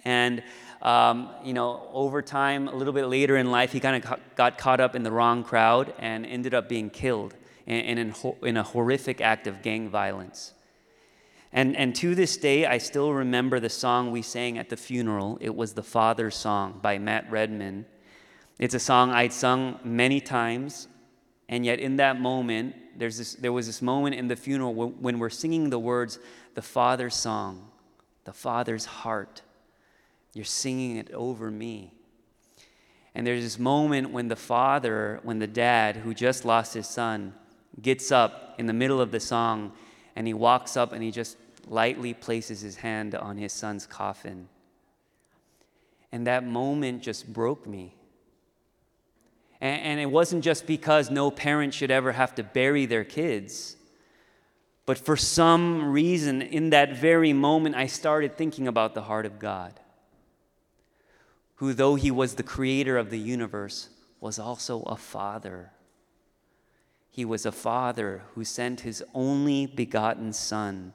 And 0.04 0.44
um, 0.82 1.30
you 1.44 1.54
know, 1.54 1.88
over 1.94 2.22
time, 2.22 2.68
a 2.68 2.76
little 2.76 2.94
bit 2.94 3.06
later 3.06 3.38
in 3.38 3.52
life, 3.52 3.72
he 3.72 3.80
kind 3.80 4.04
of 4.04 4.20
got 4.36 4.58
caught 4.58 4.80
up 4.80 4.96
in 4.96 5.04
the 5.04 5.12
wrong 5.12 5.44
crowd 5.44 5.94
and 6.00 6.26
ended 6.26 6.54
up 6.54 6.68
being 6.68 6.90
killed 6.90 7.36
in, 7.68 8.00
in, 8.00 8.14
in 8.42 8.58
a 8.58 8.64
horrific 8.64 9.22
act 9.22 9.46
of 9.46 9.62
gang 9.62 9.90
violence. 9.90 10.54
And, 11.54 11.76
and 11.76 11.94
to 11.96 12.16
this 12.16 12.38
day, 12.38 12.66
I 12.66 12.78
still 12.78 13.14
remember 13.14 13.60
the 13.60 13.70
song 13.70 14.12
we 14.12 14.22
sang 14.22 14.58
at 14.58 14.70
the 14.70 14.78
funeral. 14.78 15.38
It 15.42 15.54
was 15.54 15.74
the 15.74 15.84
Father's 15.84 16.36
Song 16.36 16.80
by 16.82 16.98
Matt 16.98 17.30
Redman. 17.30 17.86
It's 18.58 18.74
a 18.74 18.80
song 18.80 19.12
I'd 19.12 19.34
sung 19.34 19.80
many 19.84 20.22
times, 20.22 20.88
and 21.50 21.66
yet 21.66 21.80
in 21.80 21.98
that 21.98 22.20
moment, 22.20 22.76
there's 22.98 23.18
this, 23.18 23.34
there 23.36 23.52
was 23.52 23.68
this 23.68 23.82
moment 23.82 24.16
in 24.16 24.28
the 24.28 24.36
funeral 24.36 24.74
when 24.74 25.20
we're 25.20 25.30
singing 25.30 25.70
the 25.70 25.80
words, 25.80 26.20
the 26.54 26.62
Father's 26.62 27.16
Song, 27.16 27.70
the 28.26 28.34
Father's 28.34 28.86
heart. 28.86 29.42
You're 30.34 30.46
singing 30.46 30.98
it 30.98 31.12
over 31.12 31.52
me. 31.52 31.94
And 33.14 33.28
there's 33.28 33.44
this 33.44 33.60
moment 33.60 34.12
when 34.12 34.30
the 34.30 34.36
father, 34.36 35.20
when 35.24 35.40
the 35.40 35.48
dad 35.48 35.98
who 35.98 36.14
just 36.14 36.46
lost 36.46 36.74
his 36.74 36.88
son, 36.88 37.34
gets 37.82 38.12
up 38.12 38.56
in 38.58 38.66
the 38.66 38.74
middle 38.74 39.02
of 39.02 39.12
the 39.12 39.20
song 39.20 39.74
and 40.16 40.28
he 40.28 40.34
walks 40.34 40.78
up 40.78 40.94
and 40.94 41.04
he 41.04 41.12
just 41.12 41.38
lightly 41.68 42.14
places 42.14 42.62
his 42.62 42.78
hand 42.78 43.16
on 43.16 43.38
his 43.38 43.52
son's 43.54 43.86
coffin. 43.86 44.48
And 46.12 46.28
that 46.28 46.46
moment 46.46 47.02
just 47.02 47.32
broke 47.32 47.68
me. 47.68 47.96
And, 49.60 49.82
and, 49.82 50.00
it 50.00 50.08
wasn't 50.08 50.44
just 50.44 50.66
because 50.66 51.12
no 51.12 51.30
parent 51.30 51.74
should 51.74 51.92
ever 51.92 52.12
have 52.14 52.34
to 52.36 52.44
bury 52.44 52.88
their 52.88 53.04
kids, 53.04 53.76
but 54.86 54.98
for 54.98 55.16
some 55.16 55.92
reason, 55.92 56.42
in 56.42 56.72
that 56.72 56.96
very 56.96 57.34
moment, 57.34 57.76
I 57.76 57.88
started 57.88 58.38
thinking 58.38 58.68
about 58.68 58.94
the 58.94 59.04
heart 59.04 59.26
of 59.26 59.40
God, 59.40 59.80
who, 61.56 61.74
though 61.74 61.96
he 61.96 62.12
was 62.12 62.36
the 62.36 62.44
creator 62.44 62.98
of 62.98 63.10
the 63.10 63.20
universe, 63.20 63.90
was 64.20 64.40
also 64.40 64.82
a 64.84 64.96
father. 64.96 65.72
He 67.10 67.26
was 67.26 67.46
a 67.46 67.52
father 67.52 68.24
who 68.34 68.44
sent 68.44 68.82
his 68.82 69.04
only 69.14 69.66
begotten 69.66 70.34
Son 70.34 70.94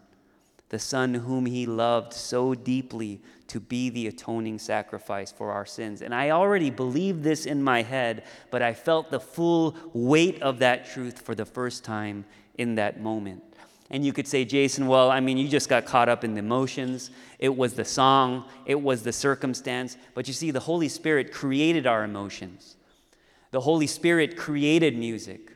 the 0.69 0.79
Son 0.79 1.15
whom 1.15 1.47
He 1.47 1.65
loved 1.67 2.13
so 2.13 2.55
deeply 2.55 3.21
to 3.49 3.61
be 3.61 3.89
the 3.89 4.09
atoning 4.09 4.59
sacrifice 4.59 5.31
for 5.31 5.53
our 5.53 5.65
sins. 5.65 6.03
And 6.03 6.15
I 6.15 6.31
already 6.31 6.71
believed 6.71 7.23
this 7.23 7.47
in 7.47 7.63
my 7.63 7.83
head, 7.83 8.25
but 8.51 8.63
I 8.63 8.75
felt 8.75 9.11
the 9.11 9.21
full 9.21 9.77
weight 9.93 10.43
of 10.43 10.59
that 10.59 10.87
truth 10.87 11.21
for 11.21 11.35
the 11.35 11.45
first 11.45 11.85
time 11.85 12.25
in 12.59 12.75
that 12.77 13.01
moment. 13.01 13.45
And 13.91 14.05
you 14.05 14.13
could 14.13 14.27
say, 14.27 14.45
Jason, 14.45 14.89
well, 14.89 15.11
I 15.11 15.21
mean, 15.21 15.39
you 15.39 15.49
just 15.49 15.69
got 15.69 15.87
caught 15.87 16.09
up 16.09 16.25
in 16.25 16.35
the 16.35 16.41
emotions. 16.41 17.11
It 17.39 17.57
was 17.57 17.75
the 17.75 17.85
song, 17.85 18.45
it 18.65 18.81
was 18.81 19.03
the 19.03 19.13
circumstance. 19.13 19.97
But 20.15 20.27
you 20.27 20.35
see, 20.35 20.51
the 20.51 20.61
Holy 20.61 20.89
Spirit 20.89 21.33
created 21.33 21.87
our 21.87 22.05
emotions, 22.05 22.77
the 23.51 23.61
Holy 23.61 23.87
Spirit 23.87 24.37
created 24.37 24.97
music. 24.97 25.53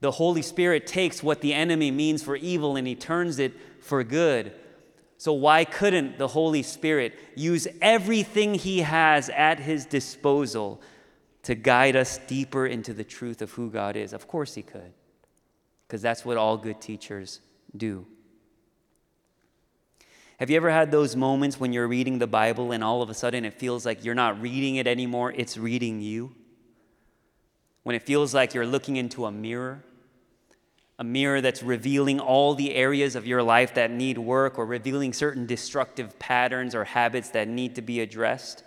The 0.00 0.12
Holy 0.12 0.40
Spirit 0.40 0.86
takes 0.86 1.22
what 1.22 1.42
the 1.42 1.52
enemy 1.52 1.90
means 1.90 2.22
for 2.22 2.34
evil 2.34 2.76
and 2.76 2.86
he 2.86 2.94
turns 2.94 3.38
it 3.38 3.52
for 3.82 4.02
good. 4.02 4.54
So, 5.20 5.34
why 5.34 5.66
couldn't 5.66 6.16
the 6.16 6.28
Holy 6.28 6.62
Spirit 6.62 7.18
use 7.34 7.68
everything 7.82 8.54
He 8.54 8.78
has 8.78 9.28
at 9.28 9.60
His 9.60 9.84
disposal 9.84 10.80
to 11.42 11.54
guide 11.54 11.94
us 11.94 12.16
deeper 12.26 12.66
into 12.66 12.94
the 12.94 13.04
truth 13.04 13.42
of 13.42 13.52
who 13.52 13.68
God 13.68 13.96
is? 13.96 14.14
Of 14.14 14.26
course, 14.26 14.54
He 14.54 14.62
could, 14.62 14.94
because 15.90 16.02
that's 16.02 16.24
what 16.24 16.36
all 16.36 16.56
good 16.56 16.80
teachers 16.80 17.40
do. 17.76 18.06
Have 20.38 20.48
you 20.48 20.56
ever 20.56 20.70
had 20.70 20.92
those 20.92 21.16
moments 21.16 21.58
when 21.58 21.72
you're 21.72 21.88
reading 21.88 22.20
the 22.20 22.28
Bible 22.28 22.70
and 22.70 22.84
all 22.84 23.02
of 23.02 23.10
a 23.10 23.14
sudden 23.14 23.44
it 23.44 23.54
feels 23.54 23.84
like 23.84 24.04
you're 24.04 24.14
not 24.14 24.40
reading 24.40 24.76
it 24.76 24.86
anymore, 24.86 25.32
it's 25.32 25.58
reading 25.58 26.00
you? 26.00 26.32
When 27.82 27.96
it 27.96 28.02
feels 28.02 28.32
like 28.32 28.54
you're 28.54 28.64
looking 28.64 28.96
into 28.96 29.26
a 29.26 29.32
mirror? 29.32 29.82
a 30.96 31.02
mirror 31.02 31.40
that's 31.40 31.62
revealing 31.62 32.20
all 32.20 32.54
the 32.54 32.74
areas 32.74 33.16
of 33.16 33.26
your 33.26 33.42
life 33.42 33.72
that 33.72 33.90
need 33.90 34.18
work 34.18 34.58
or 34.58 34.66
revealing 34.66 35.14
certain 35.14 35.46
destructive 35.46 36.18
patterns 36.18 36.74
or 36.74 36.84
habits 36.84 37.30
that 37.30 37.48
need 37.48 37.74
to 37.74 37.80
be 37.80 38.00
addressed. 38.00 38.62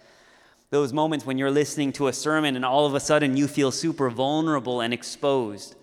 Those 0.71 0.91
moments 0.91 1.27
when 1.27 1.37
you're 1.37 1.51
listening 1.51 1.93
to 1.93 2.07
a 2.07 2.13
sermon 2.13 2.55
and 2.55 2.65
all 2.65 2.87
of 2.87 2.95
a 2.95 2.99
sudden 2.99 3.37
you 3.37 3.47
feel 3.47 3.69
super 3.71 4.09
vulnerable 4.09 4.81
and 4.81 4.91
exposed. 4.91 5.75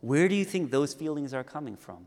Where 0.00 0.28
do 0.28 0.34
you 0.34 0.44
think 0.44 0.70
those 0.70 0.94
feelings 0.94 1.32
are 1.34 1.44
coming 1.44 1.76
from? 1.76 2.06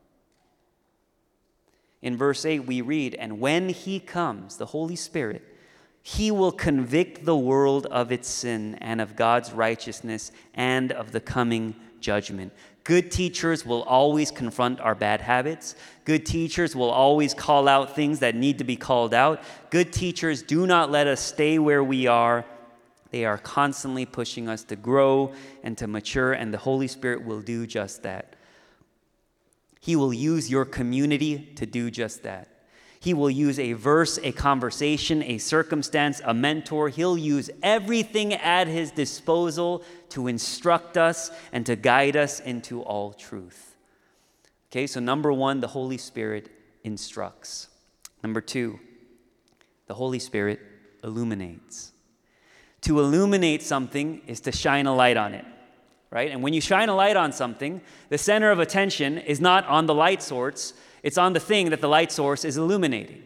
In 2.02 2.16
verse 2.16 2.46
8, 2.46 2.60
we 2.60 2.82
read, 2.82 3.16
And 3.16 3.40
when 3.40 3.70
he 3.70 4.00
comes, 4.00 4.58
the 4.58 4.68
Holy 4.68 4.96
Spirit, 4.96 5.44
he 6.02 6.32
will 6.32 6.52
convict 6.52 7.26
the 7.26 7.36
world 7.36 7.86
of 7.88 8.12
its 8.12 8.28
sin 8.28 8.76
and 8.76 9.02
of 9.02 9.16
God's 9.16 9.52
righteousness 9.52 10.32
and 10.54 10.92
of 10.92 11.12
the 11.12 11.20
coming 11.20 11.76
judgment. 12.00 12.54
Good 12.86 13.12
teachers 13.12 13.66
will 13.66 13.84
always 13.84 14.32
confront 14.32 14.80
our 14.80 14.96
bad 14.96 15.22
habits. 15.22 15.76
Good 16.06 16.26
teachers 16.26 16.76
will 16.76 16.90
always 16.90 17.34
call 17.34 17.68
out 17.68 17.96
things 17.96 18.20
that 18.20 18.34
need 18.34 18.58
to 18.60 18.64
be 18.64 18.78
called 18.78 19.14
out. 19.14 19.44
Good 19.70 19.92
teachers 19.92 20.42
do 20.42 20.66
not 20.66 20.90
let 20.90 21.06
us 21.06 21.20
stay 21.20 21.60
where 21.60 21.84
we 21.84 22.08
are. 22.08 22.46
They 23.12 23.26
are 23.26 23.38
constantly 23.38 24.06
pushing 24.06 24.48
us 24.48 24.64
to 24.66 24.76
grow 24.76 25.34
and 25.64 25.78
to 25.78 25.88
mature, 25.88 26.34
and 26.34 26.54
the 26.54 26.60
Holy 26.60 26.88
Spirit 26.88 27.26
will 27.26 27.42
do 27.42 27.66
just 27.66 28.04
that. 28.04 28.36
He 29.80 29.96
will 29.96 30.14
use 30.14 30.50
your 30.50 30.66
community 30.66 31.52
to 31.56 31.66
do 31.66 31.90
just 31.90 32.24
that. 32.24 32.48
He 33.02 33.14
will 33.14 33.30
use 33.30 33.58
a 33.58 33.74
verse, 33.74 34.20
a 34.24 34.34
conversation, 34.34 35.24
a 35.24 35.38
circumstance, 35.38 36.22
a 36.26 36.34
mentor. 36.34 36.90
He'll 36.90 37.18
use 37.18 37.50
everything 37.64 38.34
at 38.34 38.68
his 38.68 38.92
disposal 38.92 39.84
to 40.10 40.28
instruct 40.28 40.98
us 40.98 41.32
and 41.54 41.66
to 41.66 41.78
guide 41.78 42.18
us 42.18 42.42
into 42.42 42.82
all 42.82 43.14
truth. 43.14 43.78
Okay, 44.70 44.86
so 44.86 45.00
number 45.00 45.32
one, 45.32 45.62
the 45.62 45.68
Holy 45.68 45.98
Spirit 45.98 46.52
instructs. 46.84 47.70
Number 48.22 48.42
two, 48.42 48.80
the 49.88 49.94
Holy 49.94 50.20
Spirit 50.20 50.60
illuminates. 51.02 51.94
To 52.82 53.00
illuminate 53.00 53.62
something 53.62 54.22
is 54.26 54.40
to 54.42 54.52
shine 54.52 54.86
a 54.86 54.96
light 54.96 55.18
on 55.18 55.34
it, 55.34 55.46
right? 56.12 56.32
And 56.32 56.42
when 56.42 56.54
you 56.54 56.62
shine 56.62 56.90
a 56.90 56.96
light 56.96 57.18
on 57.18 57.32
something, 57.32 57.82
the 58.10 58.18
center 58.18 58.52
of 58.52 58.60
attention 58.60 59.18
is 59.18 59.42
not 59.42 59.66
on 59.68 59.86
the 59.86 59.94
light 59.94 60.22
source, 60.22 60.74
it's 61.04 61.18
on 61.18 61.34
the 61.34 61.40
thing 61.40 61.70
that 61.72 61.82
the 61.82 61.90
light 61.90 62.12
source 62.12 62.46
is 62.46 62.58
illuminating, 62.58 63.24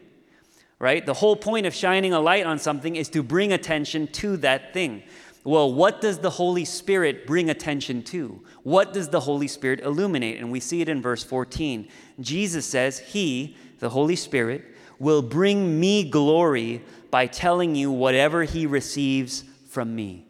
right? 0.80 1.06
The 1.06 1.14
whole 1.14 1.36
point 1.36 1.66
of 1.66 1.74
shining 1.74 2.14
a 2.14 2.20
light 2.20 2.46
on 2.46 2.60
something 2.60 2.96
is 2.96 3.10
to 3.10 3.24
bring 3.24 3.54
attention 3.54 4.08
to 4.08 4.38
that 4.38 4.74
thing. 4.74 5.04
Well, 5.44 5.74
what 5.74 6.00
does 6.00 6.20
the 6.20 6.30
Holy 6.30 6.64
Spirit 6.64 7.28
bring 7.28 7.50
attention 7.50 8.02
to? 8.04 8.42
What 8.64 8.94
does 8.94 9.10
the 9.10 9.20
Holy 9.20 9.48
Spirit 9.48 9.82
illuminate? 9.82 10.40
And 10.40 10.52
we 10.52 10.62
see 10.62 10.82
it 10.82 10.88
in 10.88 11.02
verse 11.02 11.24
14. 11.24 11.90
Jesus 12.22 12.66
says, 12.66 13.00
He, 13.00 13.58
the 13.80 13.90
Holy 13.90 14.16
Spirit, 14.16 14.73
will 15.04 15.22
bring 15.22 15.80
me 15.80 16.10
glory 16.10 16.82
by 17.12 17.28
telling 17.28 17.76
you 17.76 17.92
whatever 17.92 18.44
He 18.44 18.66
receives 18.66 19.44
from 19.68 19.96
me. 19.96 20.26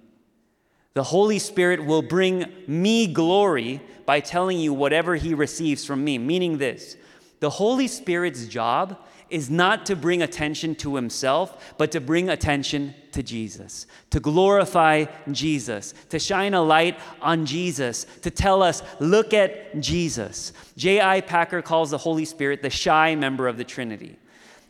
The 0.95 1.03
Holy 1.03 1.39
Spirit 1.39 1.85
will 1.85 2.01
bring 2.01 2.45
me 2.67 3.07
glory 3.07 3.81
by 4.05 4.19
telling 4.19 4.59
you 4.59 4.73
whatever 4.73 5.15
He 5.15 5.33
receives 5.33 5.85
from 5.85 6.03
me, 6.03 6.17
meaning 6.17 6.57
this 6.57 6.97
the 7.39 7.49
Holy 7.49 7.87
Spirit's 7.87 8.47
job 8.47 8.97
is 9.29 9.49
not 9.49 9.85
to 9.87 9.95
bring 9.95 10.21
attention 10.21 10.75
to 10.75 10.95
himself, 10.95 11.73
but 11.77 11.91
to 11.91 11.99
bring 11.99 12.29
attention 12.29 12.93
to 13.11 13.23
Jesus, 13.23 13.87
to 14.11 14.19
glorify 14.19 15.05
Jesus, 15.31 15.93
to 16.09 16.19
shine 16.19 16.53
a 16.53 16.61
light 16.61 16.99
on 17.19 17.45
Jesus, 17.45 18.05
to 18.21 18.29
tell 18.29 18.61
us, 18.61 18.83
look 18.99 19.33
at 19.33 19.79
Jesus. 19.79 20.53
J.I. 20.77 21.21
Packer 21.21 21.61
calls 21.61 21.89
the 21.89 21.97
Holy 21.97 22.25
Spirit 22.25 22.61
the 22.61 22.69
shy 22.69 23.15
member 23.15 23.47
of 23.47 23.57
the 23.57 23.63
Trinity. 23.63 24.17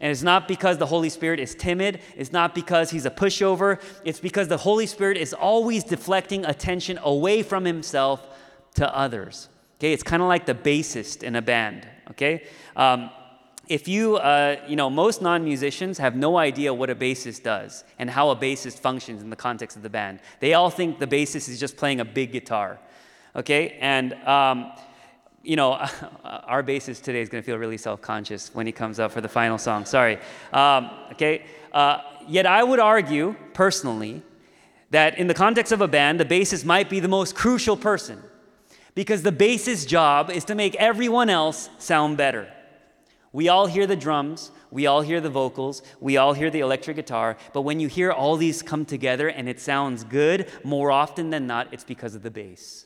And 0.03 0.12
it's 0.12 0.22
not 0.22 0.50
because 0.50 0.79
the 0.79 0.86
Holy 0.86 1.07
Spirit 1.07 1.39
is 1.39 1.55
timid, 1.55 2.01
it's 2.17 2.33
not 2.33 2.53
because 2.53 2.89
he's 2.89 3.05
a 3.05 3.10
pushover, 3.10 3.81
it's 4.03 4.19
because 4.19 4.50
the 4.50 4.57
Holy 4.57 4.86
Spirit 4.86 5.15
is 5.15 5.33
always 5.33 5.86
deflecting 5.86 6.43
attention 6.43 7.00
away 7.03 7.41
from 7.41 7.63
himself 7.63 8.22
to 8.75 8.93
others. 8.93 9.48
Okay, 9.79 9.93
it's 9.93 10.03
kind 10.03 10.22
of 10.22 10.27
like 10.27 10.45
the 10.45 10.55
bassist 10.55 11.24
in 11.24 11.38
a 11.38 11.41
band. 11.41 11.88
Okay, 12.12 12.43
um, 12.75 13.12
if 13.69 13.88
you, 13.88 14.17
uh, 14.17 14.57
you 14.67 14.75
know, 14.75 14.89
most 14.89 15.22
non 15.22 15.45
musicians 15.45 16.00
have 16.00 16.17
no 16.17 16.36
idea 16.36 16.74
what 16.74 16.89
a 16.89 16.95
bassist 16.95 17.43
does 17.43 17.86
and 17.98 18.10
how 18.10 18.29
a 18.29 18.36
bassist 18.36 18.79
functions 18.79 19.24
in 19.24 19.29
the 19.29 19.38
context 19.38 19.77
of 19.77 19.83
the 19.83 19.89
band. 19.89 20.19
They 20.41 20.53
all 20.53 20.69
think 20.69 21.00
the 21.00 21.07
bassist 21.07 21.48
is 21.48 21.62
just 21.62 21.77
playing 21.77 22.01
a 22.01 22.05
big 22.05 22.33
guitar. 22.33 22.77
Okay, 23.38 23.77
and 23.79 24.15
um, 24.27 24.74
you 25.43 25.55
know, 25.55 25.73
our 26.23 26.63
bassist 26.63 27.03
today 27.03 27.21
is 27.21 27.29
going 27.29 27.43
to 27.43 27.45
feel 27.45 27.57
really 27.57 27.77
self 27.77 28.01
conscious 28.01 28.53
when 28.53 28.65
he 28.65 28.71
comes 28.71 29.00
up 29.00 29.12
for 29.12 29.21
the 29.21 29.29
final 29.29 29.57
song. 29.57 29.85
Sorry. 29.85 30.17
Um, 30.51 30.89
okay? 31.12 31.45
Uh, 31.71 32.00
yet 32.27 32.45
I 32.45 32.63
would 32.63 32.79
argue, 32.79 33.35
personally, 33.53 34.23
that 34.89 35.17
in 35.17 35.27
the 35.27 35.33
context 35.33 35.71
of 35.71 35.81
a 35.81 35.88
band, 35.88 36.19
the 36.19 36.25
bassist 36.25 36.65
might 36.65 36.89
be 36.89 37.00
the 37.00 37.07
most 37.07 37.35
crucial 37.35 37.75
person 37.75 38.21
because 38.95 39.23
the 39.23 39.31
bassist's 39.31 39.85
job 39.85 40.29
is 40.29 40.45
to 40.45 40.55
make 40.55 40.75
everyone 40.75 41.29
else 41.29 41.69
sound 41.79 42.17
better. 42.17 42.51
We 43.31 43.50
all 43.50 43.65
hear 43.65 43.88
the 43.88 43.95
drums, 43.95 44.51
we 44.69 44.85
all 44.85 45.01
hear 45.01 45.19
the 45.19 45.29
vocals, 45.29 45.81
we 46.00 46.17
all 46.17 46.33
hear 46.33 46.51
the 46.51 46.59
electric 46.59 46.95
guitar, 46.95 47.38
but 47.51 47.62
when 47.62 47.79
you 47.79 47.88
hear 47.88 48.12
all 48.12 48.38
these 48.38 48.62
come 48.62 48.85
together 48.85 49.27
and 49.27 49.50
it 49.50 49.59
sounds 49.59 50.03
good, 50.03 50.47
more 50.63 50.91
often 50.91 51.31
than 51.31 51.47
not, 51.47 51.73
it's 51.73 51.83
because 51.83 52.13
of 52.13 52.21
the 52.21 52.29
bass. 52.29 52.85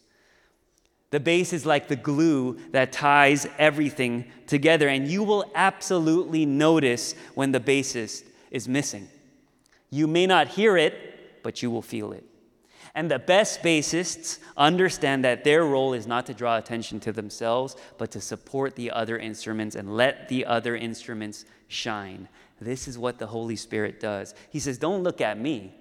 The 1.10 1.20
bass 1.20 1.54
is 1.54 1.66
like 1.66 1.88
the 1.88 1.96
glue 1.96 2.58
that 2.72 2.92
ties 2.92 3.48
everything 3.58 4.26
together, 4.46 4.90
and 4.90 5.08
you 5.08 5.24
will 5.24 5.50
absolutely 5.56 6.46
notice 6.46 7.16
when 7.34 7.52
the 7.52 7.60
bassist 7.60 8.26
is 8.52 8.68
missing. 8.68 9.08
You 9.90 10.08
may 10.08 10.28
not 10.28 10.50
hear 10.50 10.76
it, 10.76 11.44
but 11.44 11.62
you 11.62 11.72
will 11.72 11.82
feel 11.82 12.12
it. 12.12 12.26
And 12.94 13.12
the 13.12 13.20
best 13.20 13.62
bassists 13.62 14.40
understand 14.58 15.24
that 15.24 15.44
their 15.44 15.64
role 15.64 15.94
is 15.94 16.08
not 16.08 16.26
to 16.26 16.34
draw 16.34 16.58
attention 16.58 17.00
to 17.02 17.14
themselves, 17.14 17.76
but 17.98 18.12
to 18.12 18.20
support 18.20 18.76
the 18.76 18.92
other 18.92 19.18
instruments 19.18 19.76
and 19.76 19.96
let 19.96 20.28
the 20.28 20.46
other 20.46 20.76
instruments 20.76 21.46
shine. 21.68 22.28
This 22.60 22.88
is 22.88 22.98
what 22.98 23.20
the 23.20 23.28
Holy 23.28 23.56
Spirit 23.56 24.00
does. 24.00 24.34
He 24.50 24.60
says, 24.60 24.78
Don't 24.78 25.04
look 25.04 25.22
at 25.22 25.40
me. 25.40 25.76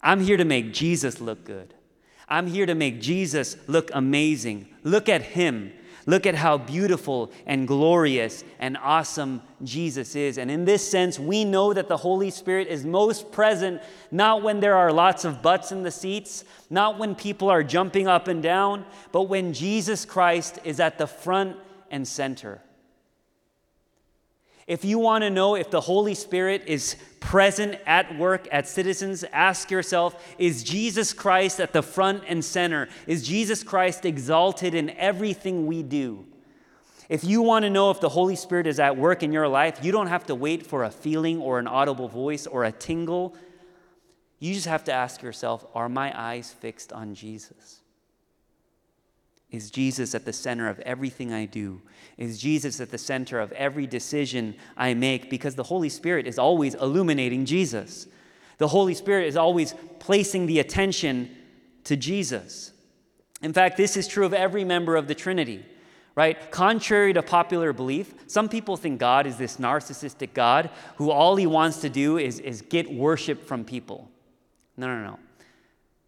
I'm 0.00 0.20
here 0.20 0.36
to 0.36 0.44
make 0.44 0.72
Jesus 0.72 1.20
look 1.20 1.44
good. 1.44 1.74
I'm 2.30 2.46
here 2.46 2.64
to 2.64 2.74
make 2.74 3.00
Jesus 3.00 3.56
look 3.66 3.90
amazing. 3.92 4.68
Look 4.84 5.08
at 5.08 5.22
him. 5.22 5.72
Look 6.06 6.26
at 6.26 6.34
how 6.34 6.58
beautiful 6.58 7.30
and 7.44 7.68
glorious 7.68 8.42
and 8.58 8.76
awesome 8.78 9.42
Jesus 9.62 10.16
is. 10.16 10.38
And 10.38 10.50
in 10.50 10.64
this 10.64 10.88
sense, 10.88 11.18
we 11.18 11.44
know 11.44 11.74
that 11.74 11.88
the 11.88 11.96
Holy 11.96 12.30
Spirit 12.30 12.68
is 12.68 12.84
most 12.84 13.30
present 13.32 13.82
not 14.10 14.42
when 14.42 14.60
there 14.60 14.76
are 14.76 14.92
lots 14.92 15.24
of 15.24 15.42
butts 15.42 15.72
in 15.72 15.82
the 15.82 15.90
seats, 15.90 16.44
not 16.70 16.98
when 16.98 17.14
people 17.14 17.50
are 17.50 17.62
jumping 17.62 18.08
up 18.08 18.28
and 18.28 18.42
down, 18.42 18.86
but 19.12 19.22
when 19.22 19.52
Jesus 19.52 20.04
Christ 20.04 20.58
is 20.64 20.80
at 20.80 20.98
the 20.98 21.06
front 21.06 21.56
and 21.90 22.06
center. 22.06 22.62
If 24.70 24.84
you 24.84 25.00
want 25.00 25.22
to 25.22 25.30
know 25.30 25.56
if 25.56 25.68
the 25.68 25.80
Holy 25.80 26.14
Spirit 26.14 26.62
is 26.68 26.94
present 27.18 27.76
at 27.86 28.16
work 28.16 28.46
at 28.52 28.68
Citizens, 28.68 29.24
ask 29.32 29.68
yourself 29.68 30.24
is 30.38 30.62
Jesus 30.62 31.12
Christ 31.12 31.58
at 31.58 31.72
the 31.72 31.82
front 31.82 32.22
and 32.28 32.44
center? 32.44 32.88
Is 33.08 33.26
Jesus 33.26 33.64
Christ 33.64 34.04
exalted 34.04 34.76
in 34.76 34.90
everything 34.90 35.66
we 35.66 35.82
do? 35.82 36.24
If 37.08 37.24
you 37.24 37.42
want 37.42 37.64
to 37.64 37.70
know 37.70 37.90
if 37.90 38.00
the 38.00 38.10
Holy 38.10 38.36
Spirit 38.36 38.68
is 38.68 38.78
at 38.78 38.96
work 38.96 39.24
in 39.24 39.32
your 39.32 39.48
life, 39.48 39.80
you 39.82 39.90
don't 39.90 40.06
have 40.06 40.26
to 40.26 40.36
wait 40.36 40.64
for 40.64 40.84
a 40.84 40.90
feeling 40.92 41.38
or 41.38 41.58
an 41.58 41.66
audible 41.66 42.06
voice 42.06 42.46
or 42.46 42.62
a 42.62 42.70
tingle. 42.70 43.34
You 44.38 44.54
just 44.54 44.68
have 44.68 44.84
to 44.84 44.92
ask 44.92 45.20
yourself 45.20 45.66
are 45.74 45.88
my 45.88 46.16
eyes 46.16 46.52
fixed 46.52 46.92
on 46.92 47.16
Jesus? 47.16 47.80
Is 49.50 49.70
Jesus 49.70 50.14
at 50.14 50.24
the 50.24 50.32
center 50.32 50.68
of 50.68 50.78
everything 50.80 51.32
I 51.32 51.44
do? 51.44 51.82
Is 52.16 52.38
Jesus 52.38 52.80
at 52.80 52.90
the 52.90 52.98
center 52.98 53.40
of 53.40 53.50
every 53.52 53.86
decision 53.86 54.54
I 54.76 54.94
make? 54.94 55.28
Because 55.28 55.56
the 55.56 55.64
Holy 55.64 55.88
Spirit 55.88 56.26
is 56.26 56.38
always 56.38 56.74
illuminating 56.74 57.44
Jesus. 57.46 58.06
The 58.58 58.68
Holy 58.68 58.94
Spirit 58.94 59.26
is 59.26 59.36
always 59.36 59.74
placing 59.98 60.46
the 60.46 60.60
attention 60.60 61.34
to 61.84 61.96
Jesus. 61.96 62.72
In 63.42 63.52
fact, 63.52 63.76
this 63.76 63.96
is 63.96 64.06
true 64.06 64.26
of 64.26 64.34
every 64.34 64.64
member 64.64 64.96
of 64.96 65.08
the 65.08 65.14
Trinity, 65.14 65.64
right? 66.14 66.50
Contrary 66.50 67.12
to 67.14 67.22
popular 67.22 67.72
belief, 67.72 68.14
some 68.26 68.48
people 68.48 68.76
think 68.76 69.00
God 69.00 69.26
is 69.26 69.36
this 69.36 69.56
narcissistic 69.56 70.34
God 70.34 70.70
who 70.96 71.10
all 71.10 71.36
he 71.36 71.46
wants 71.46 71.80
to 71.80 71.88
do 71.88 72.18
is, 72.18 72.38
is 72.38 72.62
get 72.62 72.92
worship 72.92 73.42
from 73.42 73.64
people. 73.64 74.10
No, 74.76 74.86
no, 74.86 75.02
no. 75.02 75.18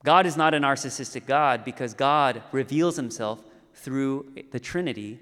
God 0.04 0.26
is 0.26 0.36
not 0.36 0.54
a 0.54 0.58
narcissistic 0.58 1.26
God 1.26 1.64
because 1.64 1.94
God 1.94 2.42
reveals 2.50 2.96
himself 2.96 3.40
through 3.74 4.32
the 4.50 4.60
Trinity, 4.60 5.20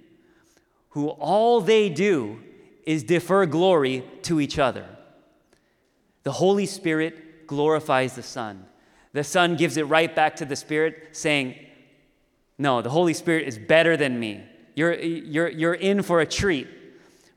who 0.91 1.09
all 1.09 1.61
they 1.61 1.89
do 1.89 2.41
is 2.85 3.03
defer 3.03 3.47
glory 3.47 4.05
to 4.23 4.41
each 4.41 4.59
other. 4.59 4.87
The 6.23 6.33
Holy 6.33 6.67
Spirit 6.67 7.47
glorifies 7.47 8.15
the 8.15 8.23
Son. 8.23 8.67
The 9.13 9.25
Son 9.25 9.57
gives 9.57 9.77
it 9.77 9.85
right 9.85 10.15
back 10.15 10.37
to 10.37 10.45
the 10.45 10.57
Spirit, 10.57 11.09
saying, 11.13 11.57
No, 12.59 12.83
the 12.83 12.91
Holy 12.91 13.15
Spirit 13.15 13.49
is 13.49 13.59
better 13.59 13.97
than 13.97 14.19
me. 14.19 14.43
You're, 14.75 14.95
you're, 14.95 15.49
you're 15.49 15.75
in 15.75 16.03
for 16.03 16.21
a 16.21 16.27
treat 16.27 16.69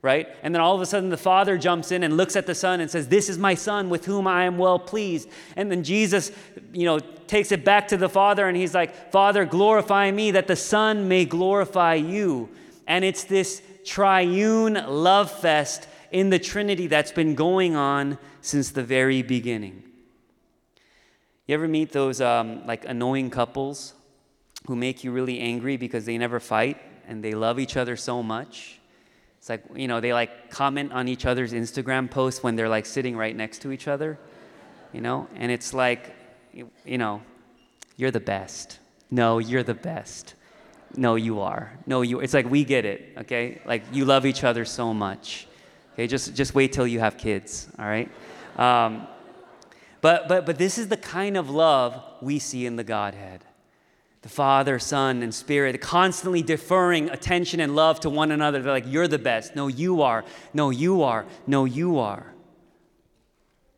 right? 0.04 0.28
And 0.42 0.54
then 0.54 0.60
all 0.60 0.74
of 0.74 0.82
a 0.82 0.86
sudden 0.86 1.08
the 1.08 1.16
Father 1.16 1.56
jumps 1.56 1.90
in 1.90 2.02
and 2.02 2.14
looks 2.14 2.36
at 2.36 2.44
the 2.44 2.54
Son 2.54 2.80
and 2.80 2.90
says, 2.90 3.08
This 3.08 3.30
is 3.30 3.38
my 3.38 3.54
Son 3.54 3.88
with 3.88 4.04
whom 4.04 4.26
I 4.26 4.44
am 4.44 4.58
well 4.58 4.78
pleased. 4.78 5.30
And 5.56 5.70
then 5.70 5.82
Jesus, 5.82 6.30
you 6.74 6.84
know, 6.84 6.98
takes 6.98 7.52
it 7.52 7.64
back 7.64 7.88
to 7.88 7.96
the 7.96 8.10
Father 8.10 8.46
and 8.46 8.54
he's 8.54 8.74
like, 8.74 9.10
Father, 9.10 9.46
glorify 9.46 10.10
me 10.10 10.32
that 10.32 10.46
the 10.46 10.56
Son 10.56 11.08
may 11.08 11.24
glorify 11.24 11.94
you. 11.94 12.50
And 12.86 13.02
it's 13.02 13.24
this 13.24 13.62
triune 13.86 14.74
love 14.74 15.30
fest 15.30 15.88
in 16.12 16.28
the 16.28 16.38
Trinity 16.38 16.86
that's 16.86 17.12
been 17.12 17.34
going 17.34 17.74
on 17.74 18.18
since 18.42 18.70
the 18.72 18.84
very 18.84 19.22
beginning. 19.22 19.84
You 21.46 21.54
ever 21.54 21.66
meet 21.66 21.92
those 21.92 22.20
um, 22.20 22.66
like 22.66 22.84
annoying 22.84 23.30
couples 23.30 23.94
who 24.66 24.76
make 24.76 25.02
you 25.02 25.12
really 25.12 25.40
angry 25.40 25.78
because 25.78 26.04
they 26.04 26.18
never 26.18 26.40
fight 26.40 26.76
and 27.08 27.24
they 27.24 27.32
love 27.32 27.58
each 27.58 27.78
other 27.78 27.96
so 27.96 28.22
much? 28.22 28.80
It's 29.44 29.50
like, 29.50 29.62
you 29.76 29.88
know, 29.88 30.00
they 30.00 30.14
like 30.14 30.48
comment 30.48 30.90
on 30.94 31.06
each 31.06 31.26
other's 31.26 31.52
Instagram 31.52 32.10
posts 32.10 32.42
when 32.42 32.56
they're 32.56 32.70
like 32.70 32.86
sitting 32.86 33.14
right 33.14 33.36
next 33.36 33.58
to 33.58 33.72
each 33.72 33.86
other, 33.86 34.18
you 34.90 35.02
know? 35.02 35.28
And 35.34 35.52
it's 35.52 35.74
like, 35.74 36.16
you 36.54 36.96
know, 36.96 37.20
you're 37.98 38.10
the 38.10 38.20
best. 38.20 38.78
No, 39.10 39.36
you're 39.40 39.62
the 39.62 39.74
best. 39.74 40.32
No, 40.96 41.16
you 41.16 41.40
are. 41.40 41.78
No, 41.86 42.00
you. 42.00 42.20
It's 42.20 42.32
like 42.32 42.48
we 42.48 42.64
get 42.64 42.86
it, 42.86 43.12
okay? 43.18 43.60
Like 43.66 43.82
you 43.92 44.06
love 44.06 44.24
each 44.24 44.44
other 44.44 44.64
so 44.64 44.94
much. 44.94 45.46
Okay, 45.92 46.06
just 46.06 46.34
just 46.34 46.54
wait 46.54 46.72
till 46.72 46.86
you 46.86 47.00
have 47.00 47.18
kids, 47.18 47.68
all 47.78 47.84
right? 47.84 48.10
Um, 48.56 49.06
but 50.00 50.26
but 50.26 50.46
but 50.46 50.56
this 50.56 50.78
is 50.78 50.88
the 50.88 50.96
kind 50.96 51.36
of 51.36 51.50
love 51.50 52.02
we 52.22 52.38
see 52.38 52.64
in 52.64 52.76
the 52.76 52.84
Godhead 52.84 53.44
the 54.24 54.30
Father, 54.30 54.78
Son, 54.78 55.22
and 55.22 55.34
Spirit, 55.34 55.78
constantly 55.82 56.40
deferring 56.40 57.10
attention 57.10 57.60
and 57.60 57.76
love 57.76 58.00
to 58.00 58.08
one 58.08 58.30
another. 58.30 58.62
They're 58.62 58.72
like, 58.72 58.86
You're 58.90 59.06
the 59.06 59.18
best. 59.18 59.54
No, 59.54 59.68
you 59.68 60.00
are. 60.00 60.24
No, 60.54 60.70
you 60.70 61.02
are. 61.02 61.26
No, 61.46 61.66
you 61.66 61.98
are. 61.98 62.32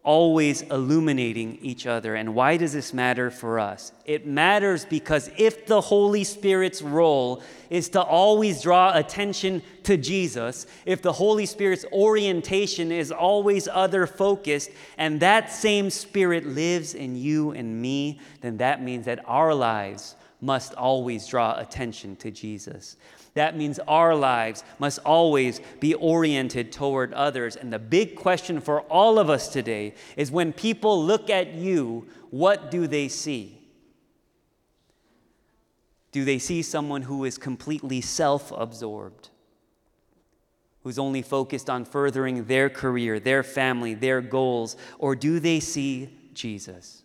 Always 0.05 0.63
illuminating 0.63 1.59
each 1.63 1.85
other. 1.85 2.15
And 2.15 2.33
why 2.37 2.59
does 2.59 2.73
this 2.73 2.95
matter 2.95 3.29
for 3.29 3.59
us? 3.59 3.91
It 4.05 4.25
matters 4.25 4.85
because 4.85 5.33
if 5.37 5.67
the 5.67 5.81
Holy 5.81 6.23
Spirit's 6.23 6.81
role 6.81 7.43
is 7.69 7.89
to 7.89 8.01
always 8.01 8.63
draw 8.63 8.97
attention 8.97 9.63
to 9.83 9.97
Jesus, 9.97 10.69
if 10.85 11.03
the 11.03 11.13
Holy 11.13 11.47
Spirit's 11.47 11.85
orientation 11.93 12.93
is 12.93 13.11
always 13.11 13.67
other 13.67 14.07
focused, 14.07 14.71
and 14.97 15.19
that 15.19 15.51
same 15.51 15.91
Spirit 15.91 16.47
lives 16.47 16.95
in 16.95 17.17
you 17.17 17.51
and 17.51 17.83
me, 17.83 18.21
then 18.43 18.59
that 18.59 18.81
means 18.81 19.07
that 19.07 19.25
our 19.27 19.53
lives 19.53 20.15
must 20.41 20.75
always 20.75 21.27
draw 21.27 21.59
attention 21.59 22.17
to 22.17 22.31
Jesus. 22.31 22.97
That 23.35 23.57
means 23.57 23.79
our 23.81 24.15
lives 24.15 24.65
must 24.79 24.99
always 25.01 25.61
be 25.81 25.95
oriented 25.95 26.73
toward 26.73 27.13
others. 27.13 27.57
And 27.57 27.73
the 27.73 27.79
big 27.79 28.17
question 28.17 28.61
for 28.61 28.81
all 28.83 29.19
of 29.19 29.29
us 29.29 29.49
today 29.49 29.95
is 30.17 30.31
when 30.31 30.53
people 30.53 31.05
look 31.05 31.29
at 31.29 31.53
you, 31.53 32.07
what 32.31 32.71
do 32.71 32.87
they 32.87 33.09
see? 33.09 33.61
Do 36.13 36.25
they 36.25 36.39
see 36.39 36.63
someone 36.63 37.03
who 37.03 37.25
is 37.25 37.37
completely 37.37 38.01
self 38.01 38.51
absorbed? 38.53 39.29
Who's 40.83 40.99
only 40.99 41.21
focused 41.21 41.69
on 41.69 41.85
furthering 41.85 42.45
their 42.45 42.71
career, 42.71 43.21
their 43.21 43.43
family, 43.43 43.93
their 43.93 44.21
goals? 44.21 44.77
Or 44.99 45.15
do 45.15 45.41
they 45.41 45.61
see 45.61 46.09
Jesus? 46.33 47.03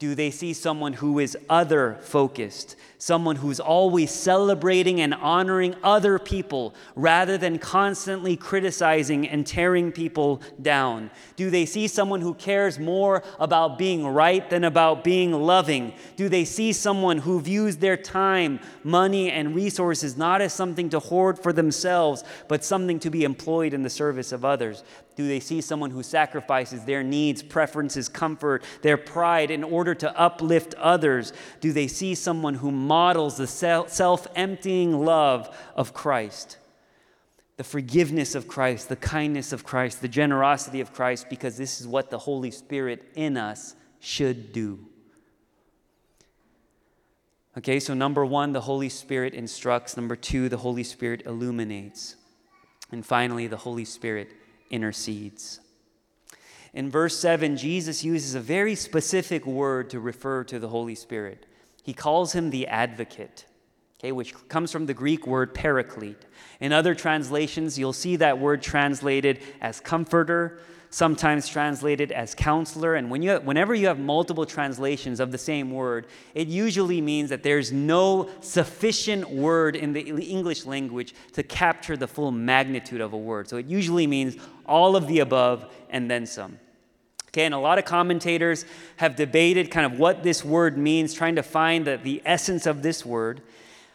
Do 0.00 0.16
they 0.16 0.32
see 0.32 0.54
someone 0.54 0.94
who 0.94 1.20
is 1.20 1.38
other 1.48 1.98
focused, 2.00 2.74
someone 2.98 3.36
who's 3.36 3.60
always 3.60 4.10
celebrating 4.10 5.00
and 5.00 5.14
honoring 5.14 5.76
other 5.84 6.18
people 6.18 6.74
rather 6.96 7.38
than 7.38 7.60
constantly 7.60 8.36
criticizing 8.36 9.28
and 9.28 9.46
tearing 9.46 9.92
people 9.92 10.42
down? 10.60 11.12
Do 11.36 11.48
they 11.48 11.64
see 11.64 11.86
someone 11.86 12.22
who 12.22 12.34
cares 12.34 12.76
more 12.76 13.22
about 13.38 13.78
being 13.78 14.04
right 14.04 14.50
than 14.50 14.64
about 14.64 15.04
being 15.04 15.32
loving? 15.32 15.92
Do 16.16 16.28
they 16.28 16.44
see 16.44 16.72
someone 16.72 17.18
who 17.18 17.40
views 17.40 17.76
their 17.76 17.96
time, 17.96 18.58
money, 18.82 19.30
and 19.30 19.54
resources 19.54 20.16
not 20.16 20.40
as 20.40 20.52
something 20.52 20.90
to 20.90 20.98
hoard 20.98 21.38
for 21.38 21.52
themselves, 21.52 22.24
but 22.48 22.64
something 22.64 22.98
to 22.98 23.10
be 23.10 23.22
employed 23.22 23.72
in 23.72 23.84
the 23.84 23.90
service 23.90 24.32
of 24.32 24.44
others? 24.44 24.82
Do 25.16 25.28
they 25.28 25.40
see 25.40 25.60
someone 25.60 25.90
who 25.90 26.02
sacrifices 26.02 26.84
their 26.84 27.02
needs, 27.02 27.42
preferences, 27.42 28.08
comfort, 28.08 28.64
their 28.82 28.96
pride 28.96 29.50
in 29.50 29.62
order 29.62 29.94
to 29.94 30.18
uplift 30.20 30.74
others? 30.74 31.32
Do 31.60 31.72
they 31.72 31.86
see 31.86 32.14
someone 32.14 32.54
who 32.54 32.70
models 32.70 33.36
the 33.36 33.46
self 33.46 34.26
emptying 34.34 35.04
love 35.04 35.56
of 35.76 35.94
Christ? 35.94 36.58
The 37.56 37.64
forgiveness 37.64 38.34
of 38.34 38.48
Christ, 38.48 38.88
the 38.88 38.96
kindness 38.96 39.52
of 39.52 39.62
Christ, 39.62 40.02
the 40.02 40.08
generosity 40.08 40.80
of 40.80 40.92
Christ, 40.92 41.30
because 41.30 41.56
this 41.56 41.80
is 41.80 41.86
what 41.86 42.10
the 42.10 42.18
Holy 42.18 42.50
Spirit 42.50 43.12
in 43.14 43.36
us 43.36 43.76
should 44.00 44.52
do. 44.52 44.80
Okay, 47.56 47.78
so 47.78 47.94
number 47.94 48.26
one, 48.26 48.52
the 48.52 48.62
Holy 48.62 48.88
Spirit 48.88 49.32
instructs. 49.32 49.96
Number 49.96 50.16
two, 50.16 50.48
the 50.48 50.56
Holy 50.56 50.82
Spirit 50.82 51.22
illuminates. 51.24 52.16
And 52.90 53.06
finally, 53.06 53.46
the 53.46 53.56
Holy 53.56 53.84
Spirit 53.84 54.30
intercedes. 54.74 55.60
In 56.72 56.90
verse 56.90 57.16
7, 57.16 57.56
Jesus 57.56 58.02
uses 58.02 58.34
a 58.34 58.40
very 58.40 58.74
specific 58.74 59.46
word 59.46 59.90
to 59.90 60.00
refer 60.00 60.42
to 60.44 60.58
the 60.58 60.68
Holy 60.68 60.96
Spirit. 60.96 61.46
He 61.84 61.92
calls 61.92 62.32
him 62.32 62.50
the 62.50 62.66
advocate, 62.66 63.46
okay, 64.00 64.10
which 64.10 64.34
comes 64.48 64.72
from 64.72 64.86
the 64.86 64.94
Greek 64.94 65.24
word 65.24 65.54
paraclete. 65.54 66.26
In 66.60 66.72
other 66.72 66.94
translations, 66.94 67.78
you'll 67.78 67.92
see 67.92 68.16
that 68.16 68.40
word 68.40 68.60
translated 68.60 69.38
as 69.60 69.78
comforter, 69.78 70.58
sometimes 70.94 71.48
translated 71.48 72.12
as 72.12 72.36
counselor. 72.36 72.94
And 72.94 73.10
when 73.10 73.20
you, 73.20 73.38
whenever 73.38 73.74
you 73.74 73.88
have 73.88 73.98
multiple 73.98 74.46
translations 74.46 75.18
of 75.18 75.32
the 75.32 75.38
same 75.38 75.72
word, 75.72 76.06
it 76.36 76.46
usually 76.46 77.00
means 77.00 77.30
that 77.30 77.42
there's 77.42 77.72
no 77.72 78.30
sufficient 78.40 79.28
word 79.28 79.74
in 79.74 79.92
the 79.92 80.02
English 80.02 80.66
language 80.66 81.12
to 81.32 81.42
capture 81.42 81.96
the 81.96 82.06
full 82.06 82.30
magnitude 82.30 83.00
of 83.00 83.12
a 83.12 83.18
word. 83.18 83.48
So 83.48 83.56
it 83.56 83.66
usually 83.66 84.06
means 84.06 84.36
all 84.66 84.94
of 84.94 85.08
the 85.08 85.18
above 85.18 85.68
and 85.90 86.08
then 86.08 86.26
some. 86.26 86.60
Okay, 87.30 87.44
and 87.44 87.54
a 87.54 87.58
lot 87.58 87.78
of 87.78 87.84
commentators 87.84 88.64
have 88.94 89.16
debated 89.16 89.72
kind 89.72 89.92
of 89.92 89.98
what 89.98 90.22
this 90.22 90.44
word 90.44 90.78
means, 90.78 91.12
trying 91.12 91.34
to 91.34 91.42
find 91.42 91.88
the, 91.88 91.96
the 91.96 92.22
essence 92.24 92.66
of 92.66 92.82
this 92.82 93.04
word. 93.04 93.42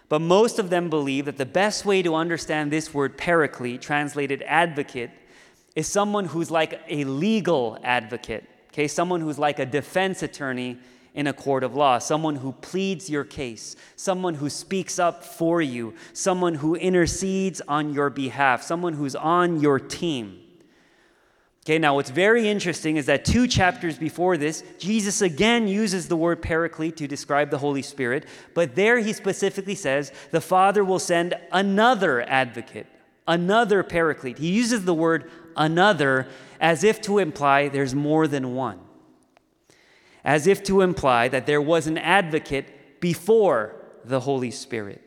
But 0.10 0.20
most 0.20 0.60
of 0.60 0.70
them 0.70 0.90
believe 0.90 1.24
that 1.26 1.38
the 1.38 1.46
best 1.46 1.86
way 1.86 2.02
to 2.02 2.14
understand 2.16 2.72
this 2.72 2.94
word 2.94 3.18
paraclete, 3.18 3.82
translated 3.82 4.44
advocate, 4.46 5.12
is 5.80 5.88
someone 5.88 6.26
who's 6.26 6.52
like 6.52 6.82
a 6.90 7.06
legal 7.06 7.78
advocate, 7.84 8.44
okay? 8.68 8.86
Someone 8.86 9.22
who's 9.22 9.40
like 9.40 9.60
a 9.60 9.66
defense 9.66 10.22
attorney 10.22 10.78
in 11.14 11.26
a 11.26 11.32
court 11.32 11.64
of 11.64 11.74
law, 11.74 11.98
someone 12.00 12.36
who 12.36 12.52
pleads 12.52 13.10
your 13.10 13.24
case, 13.24 13.78
someone 13.96 14.34
who 14.34 14.50
speaks 14.50 15.00
up 15.00 15.24
for 15.24 15.62
you, 15.62 15.94
someone 16.12 16.56
who 16.56 16.76
intercedes 16.76 17.62
on 17.66 17.94
your 17.94 18.10
behalf, 18.10 18.62
someone 18.62 18.94
who's 18.94 19.16
on 19.16 19.62
your 19.62 19.80
team. 19.80 20.42
Okay, 21.64 21.78
now 21.78 21.96
what's 21.96 22.10
very 22.10 22.50
interesting 22.50 22.98
is 22.98 23.06
that 23.06 23.24
two 23.24 23.48
chapters 23.48 23.98
before 23.98 24.36
this, 24.36 24.66
Jesus 24.80 25.22
again 25.22 25.66
uses 25.66 26.10
the 26.10 26.18
word 26.18 26.42
paraclete 26.42 26.98
to 26.98 27.08
describe 27.08 27.52
the 27.52 27.58
Holy 27.58 27.84
Spirit, 27.84 28.26
but 28.54 28.76
there 28.76 29.00
he 29.00 29.14
specifically 29.14 29.76
says 29.76 30.12
the 30.32 30.42
Father 30.42 30.84
will 30.84 31.00
send 31.00 31.36
another 31.54 32.22
advocate, 32.24 32.88
another 33.30 33.82
paraclete. 33.82 34.40
He 34.40 34.52
uses 34.52 34.84
the 34.84 34.94
word 34.94 35.32
another 35.56 36.28
as 36.60 36.84
if 36.84 37.02
to 37.02 37.20
imply 37.20 37.68
there's 37.68 37.96
more 37.96 38.28
than 38.28 38.54
one, 38.56 38.80
as 40.24 40.48
if 40.48 40.64
to 40.64 40.82
imply 40.82 41.28
that 41.28 41.46
there 41.46 41.62
was 41.62 41.88
an 41.88 41.98
advocate 41.98 43.00
before 43.00 43.76
the 44.04 44.22
Holy 44.22 44.52
Spirit. 44.52 45.02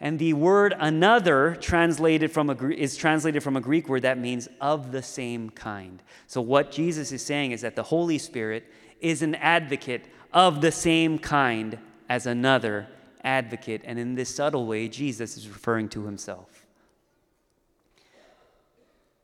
And 0.00 0.18
the 0.18 0.32
word 0.32 0.74
another 0.80 1.56
translated 1.60 2.32
from 2.32 2.50
a, 2.50 2.68
is 2.70 2.96
translated 2.96 3.40
from 3.42 3.56
a 3.56 3.60
Greek 3.60 3.88
word 3.88 4.02
that 4.02 4.18
means 4.18 4.48
of 4.60 4.90
the 4.90 5.02
same 5.02 5.50
kind. 5.50 6.02
So, 6.26 6.40
what 6.40 6.72
Jesus 6.72 7.12
is 7.12 7.24
saying 7.24 7.52
is 7.52 7.60
that 7.60 7.76
the 7.76 7.84
Holy 7.84 8.18
Spirit 8.18 8.64
is 9.00 9.22
an 9.22 9.36
advocate 9.36 10.06
of 10.32 10.60
the 10.60 10.72
same 10.72 11.20
kind 11.20 11.78
as 12.08 12.26
another 12.26 12.88
advocate. 13.22 13.82
And 13.84 13.96
in 13.98 14.16
this 14.16 14.34
subtle 14.34 14.66
way, 14.66 14.88
Jesus 14.88 15.36
is 15.36 15.48
referring 15.48 15.88
to 15.90 16.04
himself. 16.04 16.61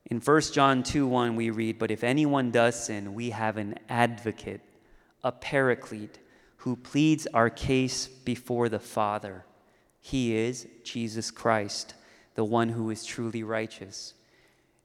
In 0.08 0.20
1 0.20 0.40
John 0.52 0.82
2 0.82 1.06
1, 1.06 1.36
we 1.36 1.50
read, 1.50 1.78
But 1.78 1.90
if 1.90 2.02
anyone 2.02 2.50
does 2.50 2.86
sin, 2.86 3.14
we 3.14 3.30
have 3.30 3.58
an 3.58 3.78
advocate, 3.90 4.62
a 5.22 5.30
paraclete, 5.30 6.18
who 6.58 6.76
pleads 6.76 7.26
our 7.28 7.50
case 7.50 8.08
before 8.08 8.70
the 8.70 8.78
Father. 8.78 9.44
He 10.00 10.34
is 10.34 10.66
Jesus 10.82 11.30
Christ, 11.30 11.94
the 12.34 12.44
one 12.44 12.70
who 12.70 12.88
is 12.88 13.04
truly 13.04 13.42
righteous. 13.42 14.14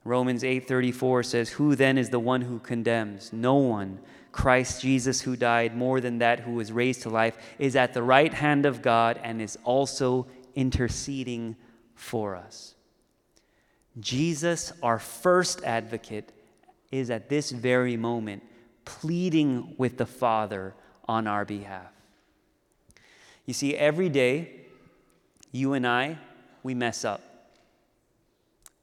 Romans 0.04 0.44
8:34 0.44 1.22
says, 1.22 1.50
"Who 1.50 1.74
then 1.74 1.96
is 1.96 2.10
the 2.10 2.20
one 2.20 2.42
who 2.42 2.58
condemns? 2.58 3.32
No 3.32 3.54
one. 3.54 4.00
Christ 4.30 4.82
Jesus 4.82 5.22
who 5.22 5.36
died, 5.36 5.74
more 5.74 6.00
than 6.00 6.18
that 6.18 6.40
who 6.40 6.52
was 6.52 6.70
raised 6.70 7.02
to 7.02 7.08
life, 7.08 7.38
is 7.58 7.74
at 7.74 7.94
the 7.94 8.02
right 8.02 8.34
hand 8.34 8.66
of 8.66 8.82
God 8.82 9.18
and 9.22 9.40
is 9.40 9.56
also 9.64 10.26
interceding 10.54 11.56
for 11.94 12.36
us." 12.36 12.73
Jesus, 14.00 14.72
our 14.82 14.98
first 14.98 15.62
advocate, 15.64 16.32
is 16.90 17.10
at 17.10 17.28
this 17.28 17.50
very 17.50 17.96
moment 17.96 18.42
pleading 18.84 19.74
with 19.78 19.98
the 19.98 20.06
Father 20.06 20.74
on 21.06 21.26
our 21.26 21.44
behalf. 21.44 21.90
You 23.46 23.54
see, 23.54 23.76
every 23.76 24.08
day, 24.08 24.50
you 25.52 25.74
and 25.74 25.86
I, 25.86 26.18
we 26.62 26.74
mess 26.74 27.04
up. 27.04 27.20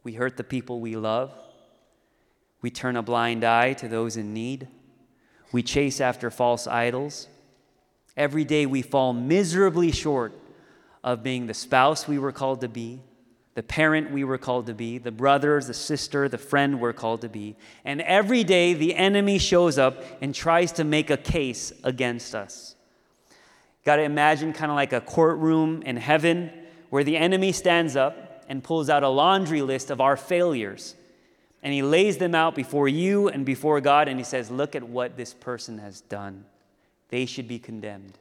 We 0.04 0.14
hurt 0.14 0.38
the 0.38 0.44
people 0.44 0.80
we 0.80 0.96
love. 0.96 1.34
We 2.62 2.70
turn 2.70 2.96
a 2.96 3.02
blind 3.02 3.44
eye 3.44 3.74
to 3.74 3.88
those 3.88 4.18
in 4.18 4.34
need. 4.34 4.68
We 5.52 5.64
chase 5.64 6.00
after 6.00 6.30
false 6.30 6.68
idols. 6.68 7.28
Every 8.16 8.46
day 8.46 8.66
we 8.66 8.82
fall 8.82 9.14
miserably 9.14 9.92
short 9.92 10.34
of 11.04 11.24
being 11.24 11.48
the 11.48 11.54
spouse 11.54 12.08
we 12.08 12.20
were 12.20 12.32
called 12.32 12.62
to 12.62 12.70
be, 12.70 13.02
the 13.54 13.64
parent 13.64 14.12
we 14.12 14.24
were 14.24 14.38
called 14.38 14.68
to 14.68 14.74
be, 14.74 14.98
the 14.98 15.12
brother, 15.12 15.60
the 15.62 15.74
sister, 15.74 16.30
the 16.30 16.38
friend 16.38 16.80
we're 16.80 16.94
called 16.94 17.22
to 17.22 17.30
be. 17.30 17.56
And 17.84 18.02
every 18.02 18.44
day 18.44 18.74
the 18.74 18.96
enemy 18.96 19.40
shows 19.40 19.78
up 19.78 20.04
and 20.22 20.34
tries 20.34 20.72
to 20.74 20.84
make 20.84 21.10
a 21.10 21.18
case 21.18 21.74
against 21.84 22.34
us. 22.34 22.76
Got 23.84 23.98
to 23.98 24.04
imagine 24.04 24.54
kind 24.54 24.72
of 24.72 24.76
like 24.76 24.94
a 24.94 25.02
courtroom 25.02 25.82
in 25.84 25.98
heaven 25.98 26.52
where 26.90 27.04
the 27.04 27.18
enemy 27.18 27.52
stands 27.52 27.96
up 27.96 28.46
and 28.48 28.64
pulls 28.64 28.90
out 28.90 29.04
a 29.04 29.10
laundry 29.10 29.62
list 29.62 29.90
of 29.90 30.00
our 30.00 30.16
failures. 30.16 30.96
And 31.64 31.74
he 31.74 31.82
lays 31.82 32.18
them 32.18 32.36
out 32.36 32.56
before 32.56 32.88
you 32.88 33.28
and 33.28 33.46
before 33.46 33.82
God, 33.82 34.08
and 34.08 34.20
he 34.20 34.24
says, 34.24 34.50
Look 34.50 34.76
at 34.76 34.84
what 34.84 35.16
this 35.16 35.34
person 35.34 35.78
has 35.78 36.02
done. 36.02 36.46
They 37.10 37.26
should 37.26 37.48
be 37.48 37.60
condemned. 37.60 38.18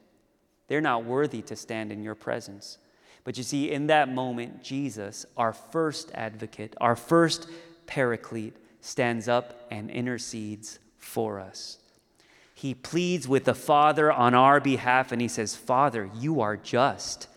They're 0.69 0.81
not 0.81 1.05
worthy 1.05 1.43
to 1.43 1.57
stand 1.57 1.91
in 1.91 2.03
your 2.03 2.15
presence. 2.15 2.79
But 3.25 3.37
you 3.37 3.43
see, 3.43 3.71
in 3.71 3.87
that 3.89 4.13
moment, 4.13 4.63
Jesus, 4.63 5.27
our 5.37 5.53
first 5.53 6.11
advocate, 6.15 6.75
our 6.81 6.97
first 6.97 7.49
paraclete, 7.87 8.57
stands 8.81 9.29
up 9.29 9.67
and 9.71 9.91
intercedes 9.91 10.79
for 10.97 11.39
us. 11.39 11.79
He 12.55 12.75
pleads 12.75 13.29
with 13.29 13.45
the 13.45 13.55
Father 13.55 14.13
on 14.13 14.35
our 14.35 14.61
behalf 14.61 15.13
and 15.13 15.21
he 15.21 15.29
says, 15.29 15.55
Father, 15.55 16.11
you 16.15 16.41
are 16.41 16.57
just, 16.57 17.29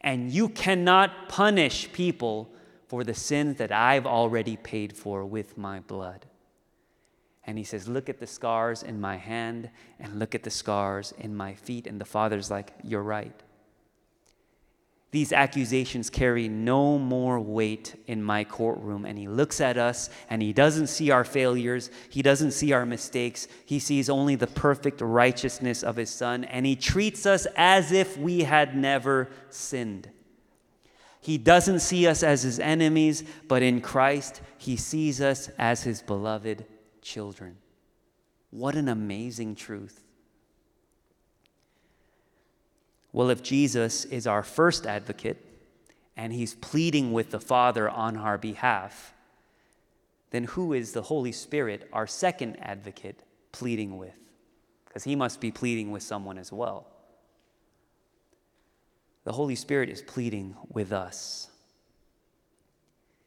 and 0.00 0.30
you 0.30 0.48
cannot 0.48 1.28
punish 1.28 1.90
people 1.92 2.50
for 2.86 3.04
the 3.04 3.14
sins 3.14 3.56
that 3.58 3.72
I've 3.72 4.06
already 4.06 4.56
paid 4.56 4.94
for 4.96 5.24
with 5.24 5.56
my 5.56 5.80
blood. 5.80 6.26
And 7.46 7.58
he 7.58 7.64
says, 7.64 7.88
Look 7.88 8.08
at 8.08 8.20
the 8.20 8.26
scars 8.26 8.82
in 8.82 9.00
my 9.00 9.16
hand 9.16 9.70
and 9.98 10.18
look 10.18 10.34
at 10.34 10.42
the 10.42 10.50
scars 10.50 11.12
in 11.18 11.34
my 11.34 11.54
feet. 11.54 11.86
And 11.86 12.00
the 12.00 12.06
Father's 12.06 12.50
like, 12.50 12.72
You're 12.82 13.02
right 13.02 13.38
these 15.14 15.32
accusations 15.32 16.10
carry 16.10 16.48
no 16.48 16.98
more 16.98 17.38
weight 17.38 17.94
in 18.08 18.20
my 18.20 18.42
courtroom. 18.42 19.04
And 19.04 19.16
he 19.16 19.28
looks 19.28 19.60
at 19.60 19.78
us 19.78 20.10
and 20.28 20.42
he 20.42 20.52
doesn't 20.52 20.88
see 20.88 21.12
our 21.12 21.22
failures, 21.22 21.88
he 22.10 22.20
doesn't 22.20 22.50
see 22.50 22.72
our 22.72 22.84
mistakes. 22.84 23.46
He 23.64 23.78
sees 23.78 24.10
only 24.10 24.34
the 24.34 24.48
perfect 24.48 25.00
righteousness 25.00 25.84
of 25.84 25.94
his 25.94 26.10
son, 26.10 26.42
and 26.42 26.66
he 26.66 26.74
treats 26.74 27.26
us 27.26 27.46
as 27.54 27.92
if 27.92 28.18
we 28.18 28.40
had 28.40 28.76
never 28.76 29.28
sinned. 29.50 30.10
He 31.20 31.38
doesn't 31.38 31.78
see 31.78 32.08
us 32.08 32.24
as 32.24 32.42
his 32.42 32.58
enemies, 32.58 33.22
but 33.46 33.62
in 33.62 33.80
Christ, 33.80 34.42
he 34.58 34.76
sees 34.76 35.20
us 35.20 35.48
as 35.56 35.84
his 35.84 36.02
beloved 36.02 36.66
children. 37.02 37.58
What 38.50 38.74
an 38.74 38.88
amazing 38.88 39.54
truth. 39.54 40.03
Well, 43.14 43.30
if 43.30 43.44
Jesus 43.44 44.04
is 44.06 44.26
our 44.26 44.42
first 44.42 44.88
advocate 44.88 45.36
and 46.16 46.32
he's 46.32 46.54
pleading 46.54 47.12
with 47.12 47.30
the 47.30 47.38
Father 47.38 47.88
on 47.88 48.16
our 48.16 48.36
behalf, 48.36 49.14
then 50.32 50.42
who 50.42 50.72
is 50.72 50.90
the 50.90 51.02
Holy 51.02 51.30
Spirit, 51.30 51.88
our 51.92 52.08
second 52.08 52.56
advocate, 52.60 53.20
pleading 53.52 53.98
with? 53.98 54.16
Because 54.84 55.04
he 55.04 55.14
must 55.14 55.40
be 55.40 55.52
pleading 55.52 55.92
with 55.92 56.02
someone 56.02 56.38
as 56.38 56.50
well. 56.50 56.88
The 59.22 59.32
Holy 59.32 59.54
Spirit 59.54 59.90
is 59.90 60.02
pleading 60.02 60.56
with 60.68 60.92
us. 60.92 61.50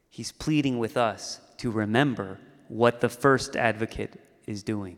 He's 0.09 0.33
pleading 0.33 0.79
with 0.79 0.97
us 0.97 1.39
to 1.59 1.71
remember 1.71 2.39
what 2.67 2.99
the 2.99 3.07
first 3.07 3.55
advocate 3.55 4.19
is 4.47 4.63
doing. 4.63 4.97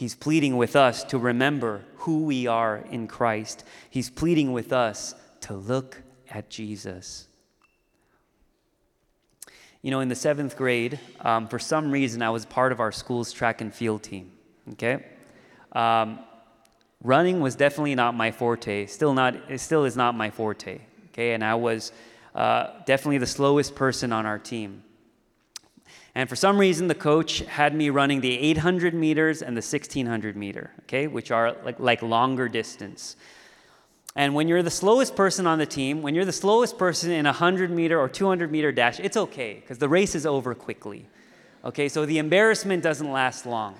He's 0.00 0.14
pleading 0.14 0.56
with 0.56 0.76
us 0.76 1.04
to 1.04 1.18
remember 1.18 1.82
who 1.96 2.22
we 2.22 2.46
are 2.46 2.78
in 2.90 3.06
Christ. 3.06 3.64
He's 3.90 4.08
pleading 4.08 4.50
with 4.54 4.72
us 4.72 5.14
to 5.42 5.52
look 5.52 6.00
at 6.30 6.48
Jesus. 6.48 7.28
You 9.82 9.90
know, 9.90 10.00
in 10.00 10.08
the 10.08 10.14
seventh 10.14 10.56
grade, 10.56 10.98
um, 11.20 11.48
for 11.48 11.58
some 11.58 11.90
reason, 11.90 12.22
I 12.22 12.30
was 12.30 12.46
part 12.46 12.72
of 12.72 12.80
our 12.80 12.92
school's 12.92 13.30
track 13.30 13.60
and 13.60 13.74
field 13.74 14.02
team. 14.02 14.32
Okay? 14.72 15.04
Um, 15.72 16.20
running 17.04 17.40
was 17.40 17.54
definitely 17.54 17.94
not 17.94 18.14
my 18.14 18.30
forte. 18.30 18.86
Still 18.86 19.12
not. 19.12 19.50
It 19.50 19.58
still 19.58 19.84
is 19.84 19.98
not 19.98 20.14
my 20.14 20.30
forte. 20.30 20.80
Okay, 21.08 21.34
and 21.34 21.44
I 21.44 21.56
was 21.56 21.92
uh, 22.34 22.68
definitely 22.86 23.18
the 23.18 23.26
slowest 23.26 23.74
person 23.74 24.14
on 24.14 24.24
our 24.24 24.38
team. 24.38 24.82
And 26.14 26.28
for 26.28 26.36
some 26.36 26.58
reason, 26.58 26.88
the 26.88 26.94
coach 26.94 27.38
had 27.40 27.74
me 27.74 27.88
running 27.90 28.20
the 28.20 28.36
800 28.38 28.94
meters 28.94 29.42
and 29.42 29.56
the 29.56 29.62
1600 29.62 30.36
meter, 30.36 30.72
okay, 30.82 31.06
which 31.06 31.30
are 31.30 31.56
like, 31.64 31.78
like 31.78 32.02
longer 32.02 32.48
distance. 32.48 33.16
And 34.16 34.34
when 34.34 34.48
you're 34.48 34.62
the 34.62 34.70
slowest 34.70 35.14
person 35.14 35.46
on 35.46 35.58
the 35.58 35.66
team, 35.66 36.02
when 36.02 36.16
you're 36.16 36.24
the 36.24 36.32
slowest 36.32 36.76
person 36.78 37.12
in 37.12 37.26
a 37.26 37.30
100 37.30 37.70
meter 37.70 37.98
or 37.98 38.08
200 38.08 38.50
meter 38.50 38.72
dash, 38.72 38.98
it's 38.98 39.16
okay 39.16 39.54
because 39.54 39.78
the 39.78 39.88
race 39.88 40.16
is 40.16 40.26
over 40.26 40.52
quickly. 40.52 41.06
Okay, 41.64 41.88
so 41.88 42.04
the 42.04 42.18
embarrassment 42.18 42.82
doesn't 42.82 43.12
last 43.12 43.46
long. 43.46 43.76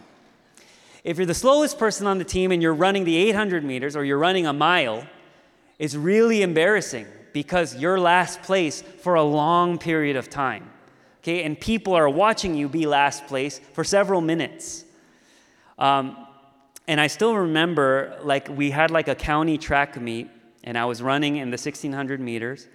If 1.02 1.16
you're 1.16 1.26
the 1.26 1.34
slowest 1.34 1.78
person 1.78 2.06
on 2.06 2.18
the 2.18 2.24
team 2.24 2.52
and 2.52 2.62
you're 2.62 2.74
running 2.74 3.04
the 3.04 3.16
800 3.16 3.64
meters 3.64 3.96
or 3.96 4.04
you're 4.04 4.18
running 4.18 4.46
a 4.46 4.52
mile, 4.52 5.04
it's 5.80 5.96
really 5.96 6.42
embarrassing 6.42 7.06
because 7.32 7.74
you're 7.74 7.98
last 7.98 8.42
place 8.42 8.82
for 8.82 9.14
a 9.14 9.22
long 9.22 9.78
period 9.78 10.14
of 10.14 10.30
time 10.30 10.70
okay? 11.20 11.44
And 11.44 11.58
people 11.58 11.94
are 11.94 12.08
watching 12.08 12.54
you 12.54 12.68
be 12.68 12.86
last 12.86 13.26
place 13.26 13.60
for 13.72 13.84
several 13.84 14.20
minutes. 14.20 14.84
Um, 15.78 16.16
and 16.86 17.00
I 17.00 17.06
still 17.06 17.36
remember, 17.36 18.18
like, 18.22 18.48
we 18.48 18.70
had 18.70 18.90
like 18.90 19.08
a 19.08 19.14
county 19.14 19.58
track 19.58 20.00
meet, 20.00 20.28
and 20.64 20.76
I 20.76 20.84
was 20.84 21.00
running 21.02 21.36
in 21.36 21.50
the 21.50 21.54
1600 21.54 22.20
meters. 22.20 22.66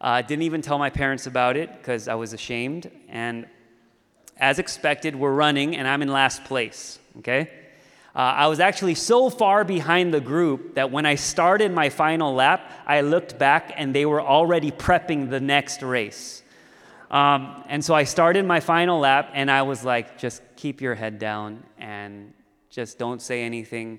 I 0.00 0.20
uh, 0.20 0.22
didn't 0.22 0.44
even 0.44 0.62
tell 0.62 0.78
my 0.78 0.88
parents 0.88 1.26
about 1.26 1.56
it 1.56 1.70
because 1.76 2.08
I 2.08 2.14
was 2.14 2.32
ashamed. 2.32 2.90
And 3.08 3.46
as 4.38 4.58
expected, 4.58 5.14
we're 5.14 5.34
running, 5.34 5.76
and 5.76 5.86
I'm 5.86 6.00
in 6.00 6.08
last 6.08 6.44
place, 6.44 6.98
okay? 7.18 7.50
Uh, 8.14 8.18
I 8.18 8.46
was 8.46 8.58
actually 8.58 8.94
so 8.94 9.28
far 9.28 9.62
behind 9.62 10.12
the 10.12 10.20
group 10.20 10.74
that 10.74 10.90
when 10.90 11.04
I 11.04 11.14
started 11.14 11.70
my 11.72 11.90
final 11.90 12.34
lap, 12.34 12.72
I 12.86 13.02
looked 13.02 13.38
back 13.38 13.72
and 13.76 13.94
they 13.94 14.06
were 14.06 14.22
already 14.22 14.70
prepping 14.70 15.30
the 15.30 15.38
next 15.38 15.82
race. 15.82 16.39
Um, 17.10 17.64
and 17.66 17.84
so 17.84 17.94
I 17.94 18.04
started 18.04 18.44
my 18.44 18.60
final 18.60 19.00
lap, 19.00 19.30
and 19.34 19.50
I 19.50 19.62
was 19.62 19.84
like, 19.84 20.16
just 20.18 20.42
keep 20.56 20.80
your 20.80 20.94
head 20.94 21.18
down 21.18 21.64
and 21.78 22.32
just 22.68 22.98
don't 22.98 23.20
say 23.20 23.42
anything. 23.42 23.98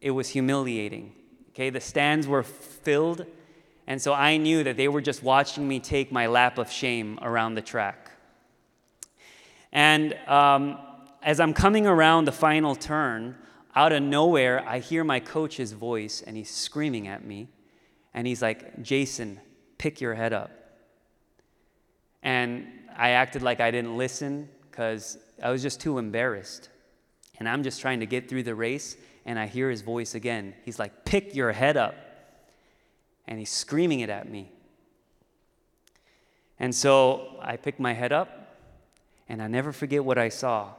It 0.00 0.12
was 0.12 0.28
humiliating. 0.28 1.12
Okay, 1.50 1.68
the 1.68 1.80
stands 1.80 2.26
were 2.26 2.42
filled, 2.42 3.26
and 3.86 4.00
so 4.00 4.14
I 4.14 4.38
knew 4.38 4.64
that 4.64 4.76
they 4.76 4.88
were 4.88 5.02
just 5.02 5.22
watching 5.22 5.68
me 5.68 5.80
take 5.80 6.10
my 6.10 6.26
lap 6.28 6.56
of 6.56 6.70
shame 6.70 7.18
around 7.20 7.56
the 7.56 7.62
track. 7.62 8.10
And 9.72 10.14
um, 10.26 10.78
as 11.22 11.40
I'm 11.40 11.52
coming 11.52 11.86
around 11.86 12.24
the 12.24 12.32
final 12.32 12.74
turn, 12.74 13.36
out 13.74 13.92
of 13.92 14.02
nowhere, 14.02 14.66
I 14.66 14.78
hear 14.78 15.04
my 15.04 15.20
coach's 15.20 15.72
voice, 15.72 16.22
and 16.26 16.36
he's 16.36 16.50
screaming 16.50 17.06
at 17.06 17.24
me. 17.24 17.48
And 18.14 18.26
he's 18.26 18.42
like, 18.42 18.82
Jason, 18.82 19.40
pick 19.78 20.00
your 20.00 20.14
head 20.14 20.32
up. 20.32 20.50
And 22.22 22.66
I 22.96 23.10
acted 23.10 23.42
like 23.42 23.60
I 23.60 23.70
didn't 23.70 23.96
listen 23.96 24.48
because 24.70 25.18
I 25.42 25.50
was 25.50 25.62
just 25.62 25.80
too 25.80 25.98
embarrassed. 25.98 26.68
And 27.38 27.48
I'm 27.48 27.62
just 27.62 27.80
trying 27.80 28.00
to 28.00 28.06
get 28.06 28.28
through 28.28 28.42
the 28.42 28.54
race, 28.54 28.96
and 29.24 29.38
I 29.38 29.46
hear 29.46 29.70
his 29.70 29.80
voice 29.80 30.14
again. 30.14 30.54
He's 30.64 30.78
like, 30.78 31.04
Pick 31.04 31.34
your 31.34 31.52
head 31.52 31.76
up. 31.76 31.94
And 33.26 33.38
he's 33.38 33.50
screaming 33.50 34.00
it 34.00 34.10
at 34.10 34.28
me. 34.28 34.50
And 36.58 36.74
so 36.74 37.38
I 37.40 37.56
picked 37.56 37.80
my 37.80 37.94
head 37.94 38.12
up, 38.12 38.56
and 39.28 39.40
I 39.40 39.46
never 39.46 39.72
forget 39.72 40.04
what 40.04 40.18
I 40.18 40.28
saw. 40.28 40.72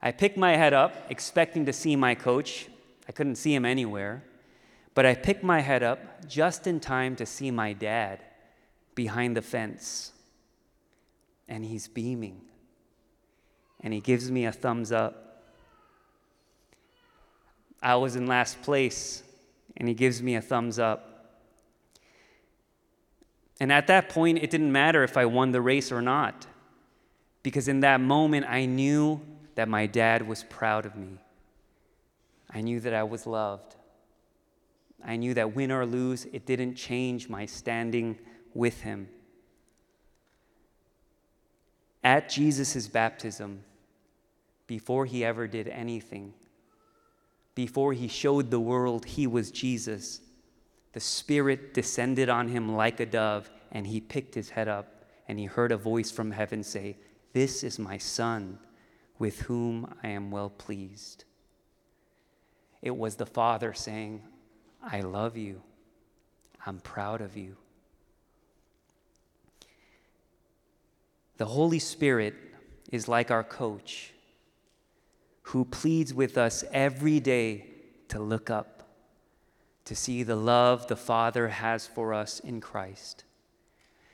I 0.00 0.12
picked 0.12 0.36
my 0.36 0.56
head 0.56 0.72
up, 0.72 0.94
expecting 1.10 1.66
to 1.66 1.72
see 1.72 1.96
my 1.96 2.14
coach. 2.14 2.68
I 3.08 3.12
couldn't 3.12 3.36
see 3.36 3.54
him 3.54 3.64
anywhere. 3.64 4.22
But 4.94 5.06
I 5.06 5.14
picked 5.14 5.42
my 5.42 5.60
head 5.60 5.82
up 5.82 6.28
just 6.28 6.66
in 6.66 6.78
time 6.78 7.16
to 7.16 7.26
see 7.26 7.50
my 7.50 7.72
dad 7.72 8.20
behind 8.94 9.36
the 9.36 9.42
fence 9.42 10.12
and 11.50 11.64
he's 11.64 11.88
beaming. 11.88 12.40
And 13.80 13.92
he 13.92 14.00
gives 14.00 14.30
me 14.30 14.46
a 14.46 14.52
thumbs 14.52 14.92
up. 14.92 15.42
I 17.82 17.96
was 17.96 18.16
in 18.16 18.26
last 18.26 18.62
place, 18.62 19.22
and 19.76 19.88
he 19.88 19.94
gives 19.94 20.22
me 20.22 20.36
a 20.36 20.40
thumbs 20.40 20.78
up. 20.78 21.06
And 23.58 23.72
at 23.72 23.88
that 23.88 24.08
point, 24.08 24.38
it 24.38 24.50
didn't 24.50 24.72
matter 24.72 25.02
if 25.02 25.16
I 25.16 25.26
won 25.26 25.50
the 25.50 25.60
race 25.60 25.90
or 25.92 26.00
not, 26.00 26.46
because 27.42 27.68
in 27.68 27.80
that 27.80 28.00
moment, 28.00 28.46
I 28.48 28.64
knew 28.64 29.20
that 29.56 29.68
my 29.68 29.86
dad 29.86 30.26
was 30.26 30.44
proud 30.44 30.86
of 30.86 30.94
me. 30.94 31.18
I 32.48 32.60
knew 32.60 32.80
that 32.80 32.94
I 32.94 33.02
was 33.02 33.26
loved. 33.26 33.76
I 35.04 35.16
knew 35.16 35.34
that 35.34 35.54
win 35.54 35.72
or 35.72 35.86
lose, 35.86 36.26
it 36.26 36.46
didn't 36.46 36.74
change 36.74 37.28
my 37.28 37.46
standing 37.46 38.18
with 38.54 38.82
him. 38.82 39.08
At 42.02 42.28
Jesus' 42.28 42.88
baptism, 42.88 43.62
before 44.66 45.04
he 45.04 45.24
ever 45.24 45.46
did 45.46 45.68
anything, 45.68 46.32
before 47.54 47.92
he 47.92 48.08
showed 48.08 48.50
the 48.50 48.60
world 48.60 49.04
he 49.04 49.26
was 49.26 49.50
Jesus, 49.50 50.20
the 50.92 51.00
Spirit 51.00 51.74
descended 51.74 52.28
on 52.28 52.48
him 52.48 52.74
like 52.74 53.00
a 53.00 53.06
dove, 53.06 53.50
and 53.70 53.86
he 53.86 54.00
picked 54.00 54.34
his 54.34 54.50
head 54.50 54.68
up, 54.68 55.04
and 55.28 55.38
he 55.38 55.44
heard 55.44 55.72
a 55.72 55.76
voice 55.76 56.10
from 56.10 56.30
heaven 56.30 56.62
say, 56.62 56.96
This 57.32 57.62
is 57.62 57.78
my 57.78 57.98
Son, 57.98 58.58
with 59.18 59.42
whom 59.42 59.94
I 60.02 60.08
am 60.08 60.30
well 60.30 60.50
pleased. 60.50 61.24
It 62.82 62.96
was 62.96 63.16
the 63.16 63.26
Father 63.26 63.74
saying, 63.74 64.22
I 64.82 65.00
love 65.00 65.36
you. 65.36 65.62
I'm 66.64 66.78
proud 66.80 67.20
of 67.20 67.36
you. 67.36 67.56
The 71.40 71.46
Holy 71.46 71.78
Spirit 71.78 72.34
is 72.92 73.08
like 73.08 73.30
our 73.30 73.42
coach 73.42 74.12
who 75.44 75.64
pleads 75.64 76.12
with 76.12 76.36
us 76.36 76.64
every 76.70 77.18
day 77.18 77.64
to 78.08 78.20
look 78.20 78.50
up, 78.50 78.86
to 79.86 79.96
see 79.96 80.22
the 80.22 80.36
love 80.36 80.86
the 80.88 80.96
Father 80.96 81.48
has 81.48 81.86
for 81.86 82.12
us 82.12 82.40
in 82.40 82.60
Christ. 82.60 83.24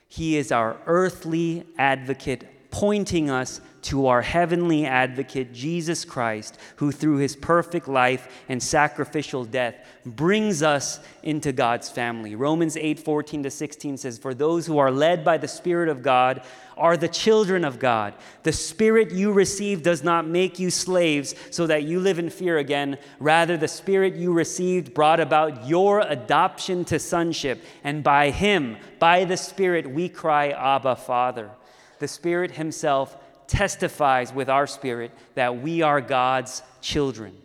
He 0.07 0.37
is 0.37 0.53
our 0.53 0.77
earthly 0.85 1.65
advocate 1.77 2.45
pointing 2.71 3.29
us 3.29 3.61
to 3.83 4.07
our 4.07 4.21
heavenly 4.21 4.85
advocate, 4.85 5.53
Jesus 5.53 6.03
Christ, 6.03 6.57
who 6.77 6.91
through 6.91 7.17
his 7.17 7.37
perfect 7.37 7.87
life 7.87 8.43
and 8.49 8.61
sacrificial 8.61 9.45
death 9.45 9.75
brings 10.05 10.61
us 10.61 10.99
into 11.23 11.53
God's 11.53 11.89
family. 11.89 12.35
Romans 12.35 12.75
8 12.75 12.99
14 12.99 13.43
to 13.43 13.49
16 13.49 13.97
says, 13.97 14.17
For 14.17 14.33
those 14.33 14.65
who 14.65 14.77
are 14.77 14.91
led 14.91 15.23
by 15.23 15.37
the 15.37 15.47
Spirit 15.47 15.87
of 15.87 16.01
God 16.01 16.41
are 16.75 16.97
the 16.97 17.07
children 17.07 17.63
of 17.63 17.79
God. 17.79 18.13
The 18.43 18.51
Spirit 18.51 19.11
you 19.11 19.31
receive 19.31 19.83
does 19.83 20.03
not 20.03 20.27
make 20.27 20.59
you 20.59 20.69
slaves 20.69 21.33
so 21.49 21.65
that 21.67 21.83
you 21.83 22.01
live 22.01 22.19
in 22.19 22.29
fear 22.29 22.57
again. 22.57 22.97
Rather, 23.19 23.55
the 23.55 23.69
Spirit 23.69 24.15
you 24.15 24.33
received 24.33 24.93
brought 24.93 25.21
about 25.21 25.65
your 25.65 26.01
adoption 26.01 26.83
to 26.85 26.99
sonship, 26.99 27.63
and 27.85 28.03
by 28.03 28.31
him, 28.31 28.75
by 28.99 29.23
the 29.23 29.37
Spirit, 29.37 29.89
we 29.89 30.09
cry, 30.09 30.49
Abba, 30.49 30.97
Father 30.97 31.51
the 31.99 32.07
Spirit 32.07 32.51
Himself 32.51 33.17
testifies 33.47 34.33
with 34.33 34.49
our 34.49 34.67
spirit 34.67 35.11
that 35.35 35.61
we 35.61 35.81
are 35.81 36.01
God's 36.01 36.61
children. 36.81 37.35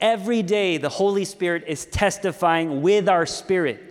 Every 0.00 0.42
day, 0.42 0.78
the 0.78 0.88
Holy 0.88 1.24
Spirit 1.24 1.64
is 1.66 1.84
testifying 1.86 2.80
with 2.80 3.08
our 3.08 3.26
spirit. 3.26 3.82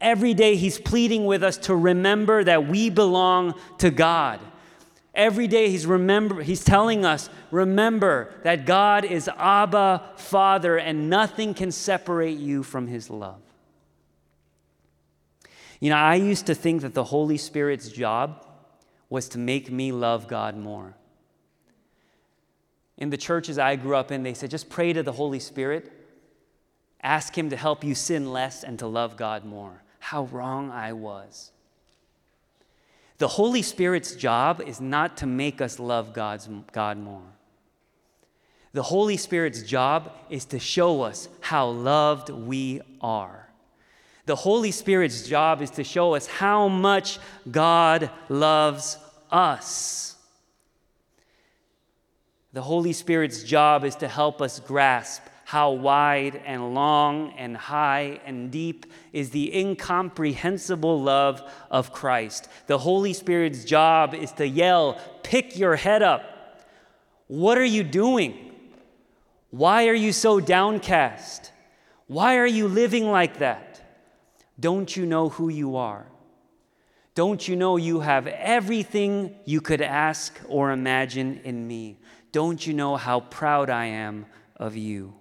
Every 0.00 0.34
day, 0.34 0.56
He's 0.56 0.78
pleading 0.78 1.24
with 1.24 1.42
us 1.42 1.56
to 1.58 1.74
remember 1.74 2.44
that 2.44 2.66
we 2.66 2.90
belong 2.90 3.54
to 3.78 3.90
God. 3.90 4.40
Every 5.14 5.46
day 5.46 5.70
he's 5.70 5.86
remember 5.86 6.42
he's 6.42 6.64
telling 6.64 7.04
us, 7.04 7.30
remember 7.52 8.34
that 8.42 8.66
God 8.66 9.04
is 9.04 9.30
Abba 9.36 10.02
Father 10.16 10.76
and 10.76 11.08
nothing 11.08 11.54
can 11.54 11.70
separate 11.70 12.38
you 12.38 12.64
from 12.64 12.88
his 12.88 13.08
love. 13.08 13.40
You 15.78 15.90
know, 15.90 15.96
I 15.96 16.16
used 16.16 16.46
to 16.46 16.54
think 16.54 16.82
that 16.82 16.94
the 16.94 17.04
Holy 17.04 17.36
Spirit's 17.36 17.88
job 17.90 18.44
was 19.08 19.28
to 19.30 19.38
make 19.38 19.70
me 19.70 19.92
love 19.92 20.28
God 20.28 20.56
more. 20.56 20.94
In 22.96 23.10
the 23.10 23.16
churches 23.16 23.58
I 23.58 23.76
grew 23.76 23.96
up 23.96 24.12
in, 24.12 24.22
they 24.22 24.34
said 24.34 24.50
just 24.50 24.68
pray 24.68 24.92
to 24.92 25.02
the 25.02 25.12
Holy 25.12 25.40
Spirit, 25.40 25.92
ask 27.02 27.36
him 27.36 27.50
to 27.50 27.56
help 27.56 27.84
you 27.84 27.94
sin 27.94 28.32
less 28.32 28.62
and 28.62 28.78
to 28.78 28.86
love 28.86 29.16
God 29.16 29.44
more. 29.44 29.82
How 29.98 30.24
wrong 30.24 30.70
I 30.70 30.92
was. 30.92 31.50
The 33.18 33.28
Holy 33.28 33.62
Spirit's 33.62 34.14
job 34.14 34.60
is 34.60 34.80
not 34.80 35.16
to 35.18 35.26
make 35.26 35.60
us 35.60 35.78
love 35.78 36.12
God's, 36.12 36.48
God 36.72 36.98
more. 36.98 37.22
The 38.72 38.82
Holy 38.82 39.16
Spirit's 39.16 39.62
job 39.62 40.12
is 40.28 40.44
to 40.46 40.58
show 40.58 41.02
us 41.02 41.28
how 41.40 41.68
loved 41.68 42.30
we 42.30 42.80
are. 43.00 43.43
The 44.26 44.36
Holy 44.36 44.70
Spirit's 44.70 45.26
job 45.26 45.60
is 45.60 45.70
to 45.72 45.84
show 45.84 46.14
us 46.14 46.26
how 46.26 46.68
much 46.68 47.18
God 47.50 48.10
loves 48.28 48.98
us. 49.30 50.16
The 52.52 52.62
Holy 52.62 52.92
Spirit's 52.92 53.42
job 53.42 53.84
is 53.84 53.96
to 53.96 54.08
help 54.08 54.40
us 54.40 54.60
grasp 54.60 55.22
how 55.44 55.72
wide 55.72 56.40
and 56.46 56.74
long 56.74 57.32
and 57.36 57.56
high 57.56 58.20
and 58.24 58.50
deep 58.50 58.86
is 59.12 59.30
the 59.30 59.56
incomprehensible 59.56 61.02
love 61.02 61.42
of 61.70 61.92
Christ. 61.92 62.48
The 62.66 62.78
Holy 62.78 63.12
Spirit's 63.12 63.64
job 63.64 64.14
is 64.14 64.32
to 64.32 64.48
yell, 64.48 64.98
Pick 65.22 65.58
your 65.58 65.76
head 65.76 66.02
up. 66.02 66.66
What 67.26 67.58
are 67.58 67.64
you 67.64 67.82
doing? 67.82 68.52
Why 69.50 69.88
are 69.88 69.94
you 69.94 70.12
so 70.12 70.40
downcast? 70.40 71.50
Why 72.06 72.38
are 72.38 72.46
you 72.46 72.68
living 72.68 73.10
like 73.10 73.38
that? 73.38 73.73
Don't 74.58 74.96
you 74.96 75.06
know 75.06 75.28
who 75.28 75.48
you 75.48 75.76
are? 75.76 76.06
Don't 77.14 77.46
you 77.46 77.54
know 77.54 77.76
you 77.76 78.00
have 78.00 78.26
everything 78.26 79.34
you 79.44 79.60
could 79.60 79.80
ask 79.80 80.40
or 80.48 80.72
imagine 80.72 81.40
in 81.44 81.66
me? 81.66 81.98
Don't 82.32 82.66
you 82.66 82.74
know 82.74 82.96
how 82.96 83.20
proud 83.20 83.70
I 83.70 83.86
am 83.86 84.26
of 84.56 84.76
you? 84.76 85.14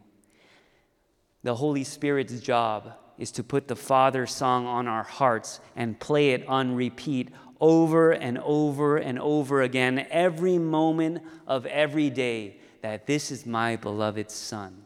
The 1.43 1.56
Holy 1.56 1.84
Spirit's 1.84 2.39
job 2.39 2.93
is 3.17 3.32
to 3.32 3.43
put 3.43 3.67
the 3.67 3.76
Father 3.76 4.26
song 4.26 4.65
on 4.65 4.88
our 4.88 5.04
hearts 5.04 5.60
and 5.76 6.00
play 6.00 6.32
it 6.32 6.48
on 6.48 6.76
repeat 6.76 7.30
over 7.60 8.12
and 8.12 8.39
over 8.39 8.98
and 8.98 9.19
over 9.19 9.62
again, 9.62 10.08
every 10.10 10.58
moment 10.58 11.24
of 11.48 11.65
every 11.67 12.10
day, 12.10 12.58
that 12.82 13.06
this 13.06 13.32
is 13.32 13.46
my 13.46 13.76
beloved 13.76 14.30
Son, 14.32 14.86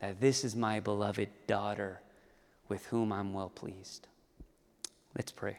that 0.00 0.20
this 0.20 0.44
is 0.44 0.56
my 0.56 0.80
beloved 0.80 1.28
daughter 1.46 2.00
with 2.70 2.86
whom 2.86 3.12
I'm 3.12 3.34
well 3.34 3.50
pleased. 3.50 4.06
Let's 5.16 5.32
pray. 5.32 5.58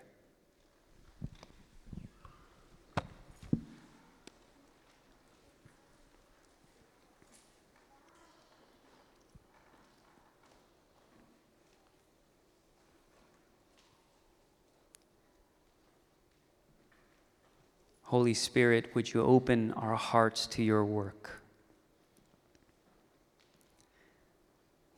Holy 18.04 18.34
Spirit, 18.34 18.94
would 18.94 19.14
you 19.14 19.22
open 19.22 19.72
our 19.74 19.96
hearts 19.96 20.48
to 20.48 20.64
your 20.64 20.84
work? 20.84 21.41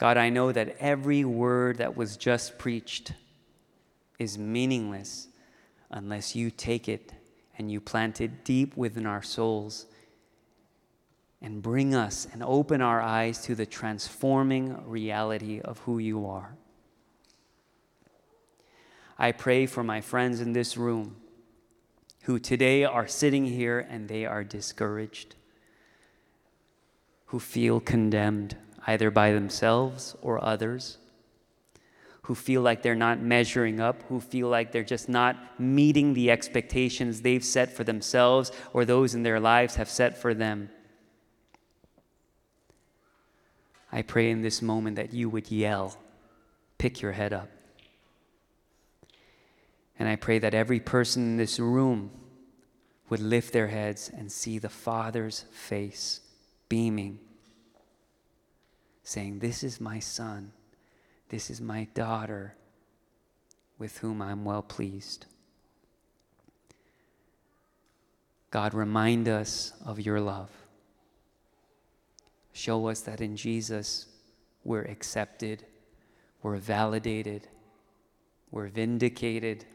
God, 0.04 0.18
I 0.18 0.28
know 0.28 0.52
that 0.52 0.76
every 0.82 1.24
word 1.24 1.78
that 1.78 1.96
was 1.96 2.18
just 2.18 2.58
preached 2.58 3.14
is 4.20 4.38
meaningless 4.38 5.30
unless 5.90 6.36
you 6.36 6.52
take 6.52 6.90
it 6.90 7.14
and 7.58 7.72
you 7.72 7.80
plant 7.80 8.20
it 8.20 8.44
deep 8.44 8.76
within 8.76 9.06
our 9.06 9.24
souls 9.24 9.86
and 11.42 11.62
bring 11.62 11.96
us 11.96 12.28
and 12.34 12.44
open 12.44 12.82
our 12.82 13.02
eyes 13.02 13.44
to 13.44 13.56
the 13.56 13.66
transforming 13.66 14.78
reality 14.86 15.62
of 15.62 15.80
who 15.80 16.00
you 16.00 16.26
are. 16.26 16.58
I 19.18 19.32
pray 19.32 19.66
for 19.66 19.86
my 19.86 20.02
friends 20.02 20.42
in 20.42 20.52
this 20.52 20.76
room 20.76 21.16
who 22.24 22.40
today 22.40 22.84
are 22.84 23.08
sitting 23.08 23.46
here 23.46 23.80
and 23.80 24.10
they 24.10 24.26
are 24.26 24.44
discouraged, 24.44 25.36
who 27.28 27.40
feel 27.40 27.80
condemned 27.80 28.58
either 28.88 29.12
by 29.12 29.32
themselves 29.32 30.16
or 30.22 30.44
others, 30.44 30.98
who 32.24 32.36
feel 32.36 32.62
like 32.62 32.82
they're 32.82 32.96
not 32.96 33.20
measuring 33.20 33.80
up, 33.80 34.02
who 34.04 34.20
feel 34.20 34.48
like 34.48 34.72
they're 34.72 34.84
just 34.84 35.10
not 35.10 35.60
meeting 35.60 36.14
the 36.14 36.32
expectations 36.32 37.22
they've 37.22 37.44
set 37.44 37.72
for 37.72 37.84
themselves 37.84 38.52
or 38.72 38.86
those 38.86 39.14
in 39.14 39.24
their 39.24 39.40
lives 39.40 39.76
have 39.76 39.90
set 39.90 40.18
for 40.18 40.34
them. 40.34 40.70
I 43.92 44.02
pray 44.02 44.32
in 44.32 44.42
this 44.42 44.62
moment 44.62 44.96
that 44.96 45.14
you 45.14 45.30
would 45.30 45.52
yell, 45.52 45.98
pick 46.78 47.02
your 47.02 47.12
head 47.12 47.34
up. 47.34 47.50
And 50.00 50.10
I 50.10 50.16
pray 50.16 50.40
that 50.40 50.54
every 50.54 50.80
person 50.80 51.24
in 51.24 51.38
this 51.38 51.60
room 51.60 52.10
would 53.10 53.20
lift 53.20 53.54
their 53.54 53.68
heads 53.68 54.10
and 54.10 54.32
see 54.32 54.58
the 54.58 54.70
Father's 54.70 55.46
face 55.52 56.22
beaming, 56.70 57.20
saying, 59.04 59.40
This 59.40 59.64
is 59.64 59.80
my 59.80 60.00
son, 60.00 60.52
this 61.30 61.50
is 61.50 61.62
my 61.62 61.88
daughter, 61.94 62.56
with 63.78 63.98
whom 64.00 64.22
I'm 64.22 64.46
well 64.46 64.62
pleased. 64.62 65.26
God, 68.52 68.74
remind 68.74 69.28
us 69.28 69.74
of 69.84 70.00
your 70.00 70.20
love. 70.20 70.50
Show 72.54 72.88
us 72.88 73.02
that 73.02 73.20
in 73.20 73.36
Jesus 73.36 74.06
we're 74.64 74.84
accepted, 74.84 75.66
we're 76.44 76.58
validated, 76.58 77.48
we're 78.52 78.68
vindicated 78.68 79.66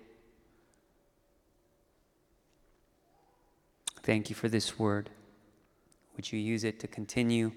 Thank 4.08 4.30
you 4.30 4.34
for 4.34 4.48
this 4.48 4.78
word. 4.78 5.10
Would 6.16 6.32
you 6.32 6.38
use 6.38 6.64
it 6.64 6.80
to 6.80 6.86
continue 6.86 7.52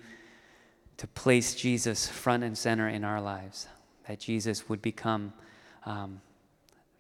to 0.97 1.07
place 1.07 1.55
Jesus 1.55 2.07
front 2.07 2.43
and 2.43 2.57
center 2.57 2.87
in 2.87 3.03
our 3.03 3.21
lives? 3.21 3.67
That 4.07 4.19
Jesus 4.19 4.69
would 4.69 4.81
become, 4.81 5.33
um, 5.85 6.21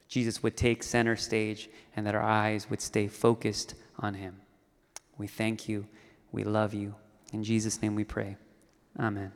Jesus 0.07 0.41
would 0.43 0.57
take 0.57 0.83
center 0.83 1.15
stage, 1.15 1.69
and 1.95 2.05
that 2.05 2.15
our 2.15 2.23
eyes 2.23 2.69
would 2.69 2.81
stay 2.81 3.07
focused 3.07 3.75
on 3.99 4.15
Him. 4.15 4.37
We 5.17 5.27
thank 5.27 5.67
you. 5.67 5.87
We 6.31 6.43
love 6.43 6.73
you. 6.73 6.95
In 7.33 7.43
Jesus' 7.43 7.81
name 7.81 7.95
we 7.95 8.03
pray. 8.03 8.37
Amen. 8.99 9.31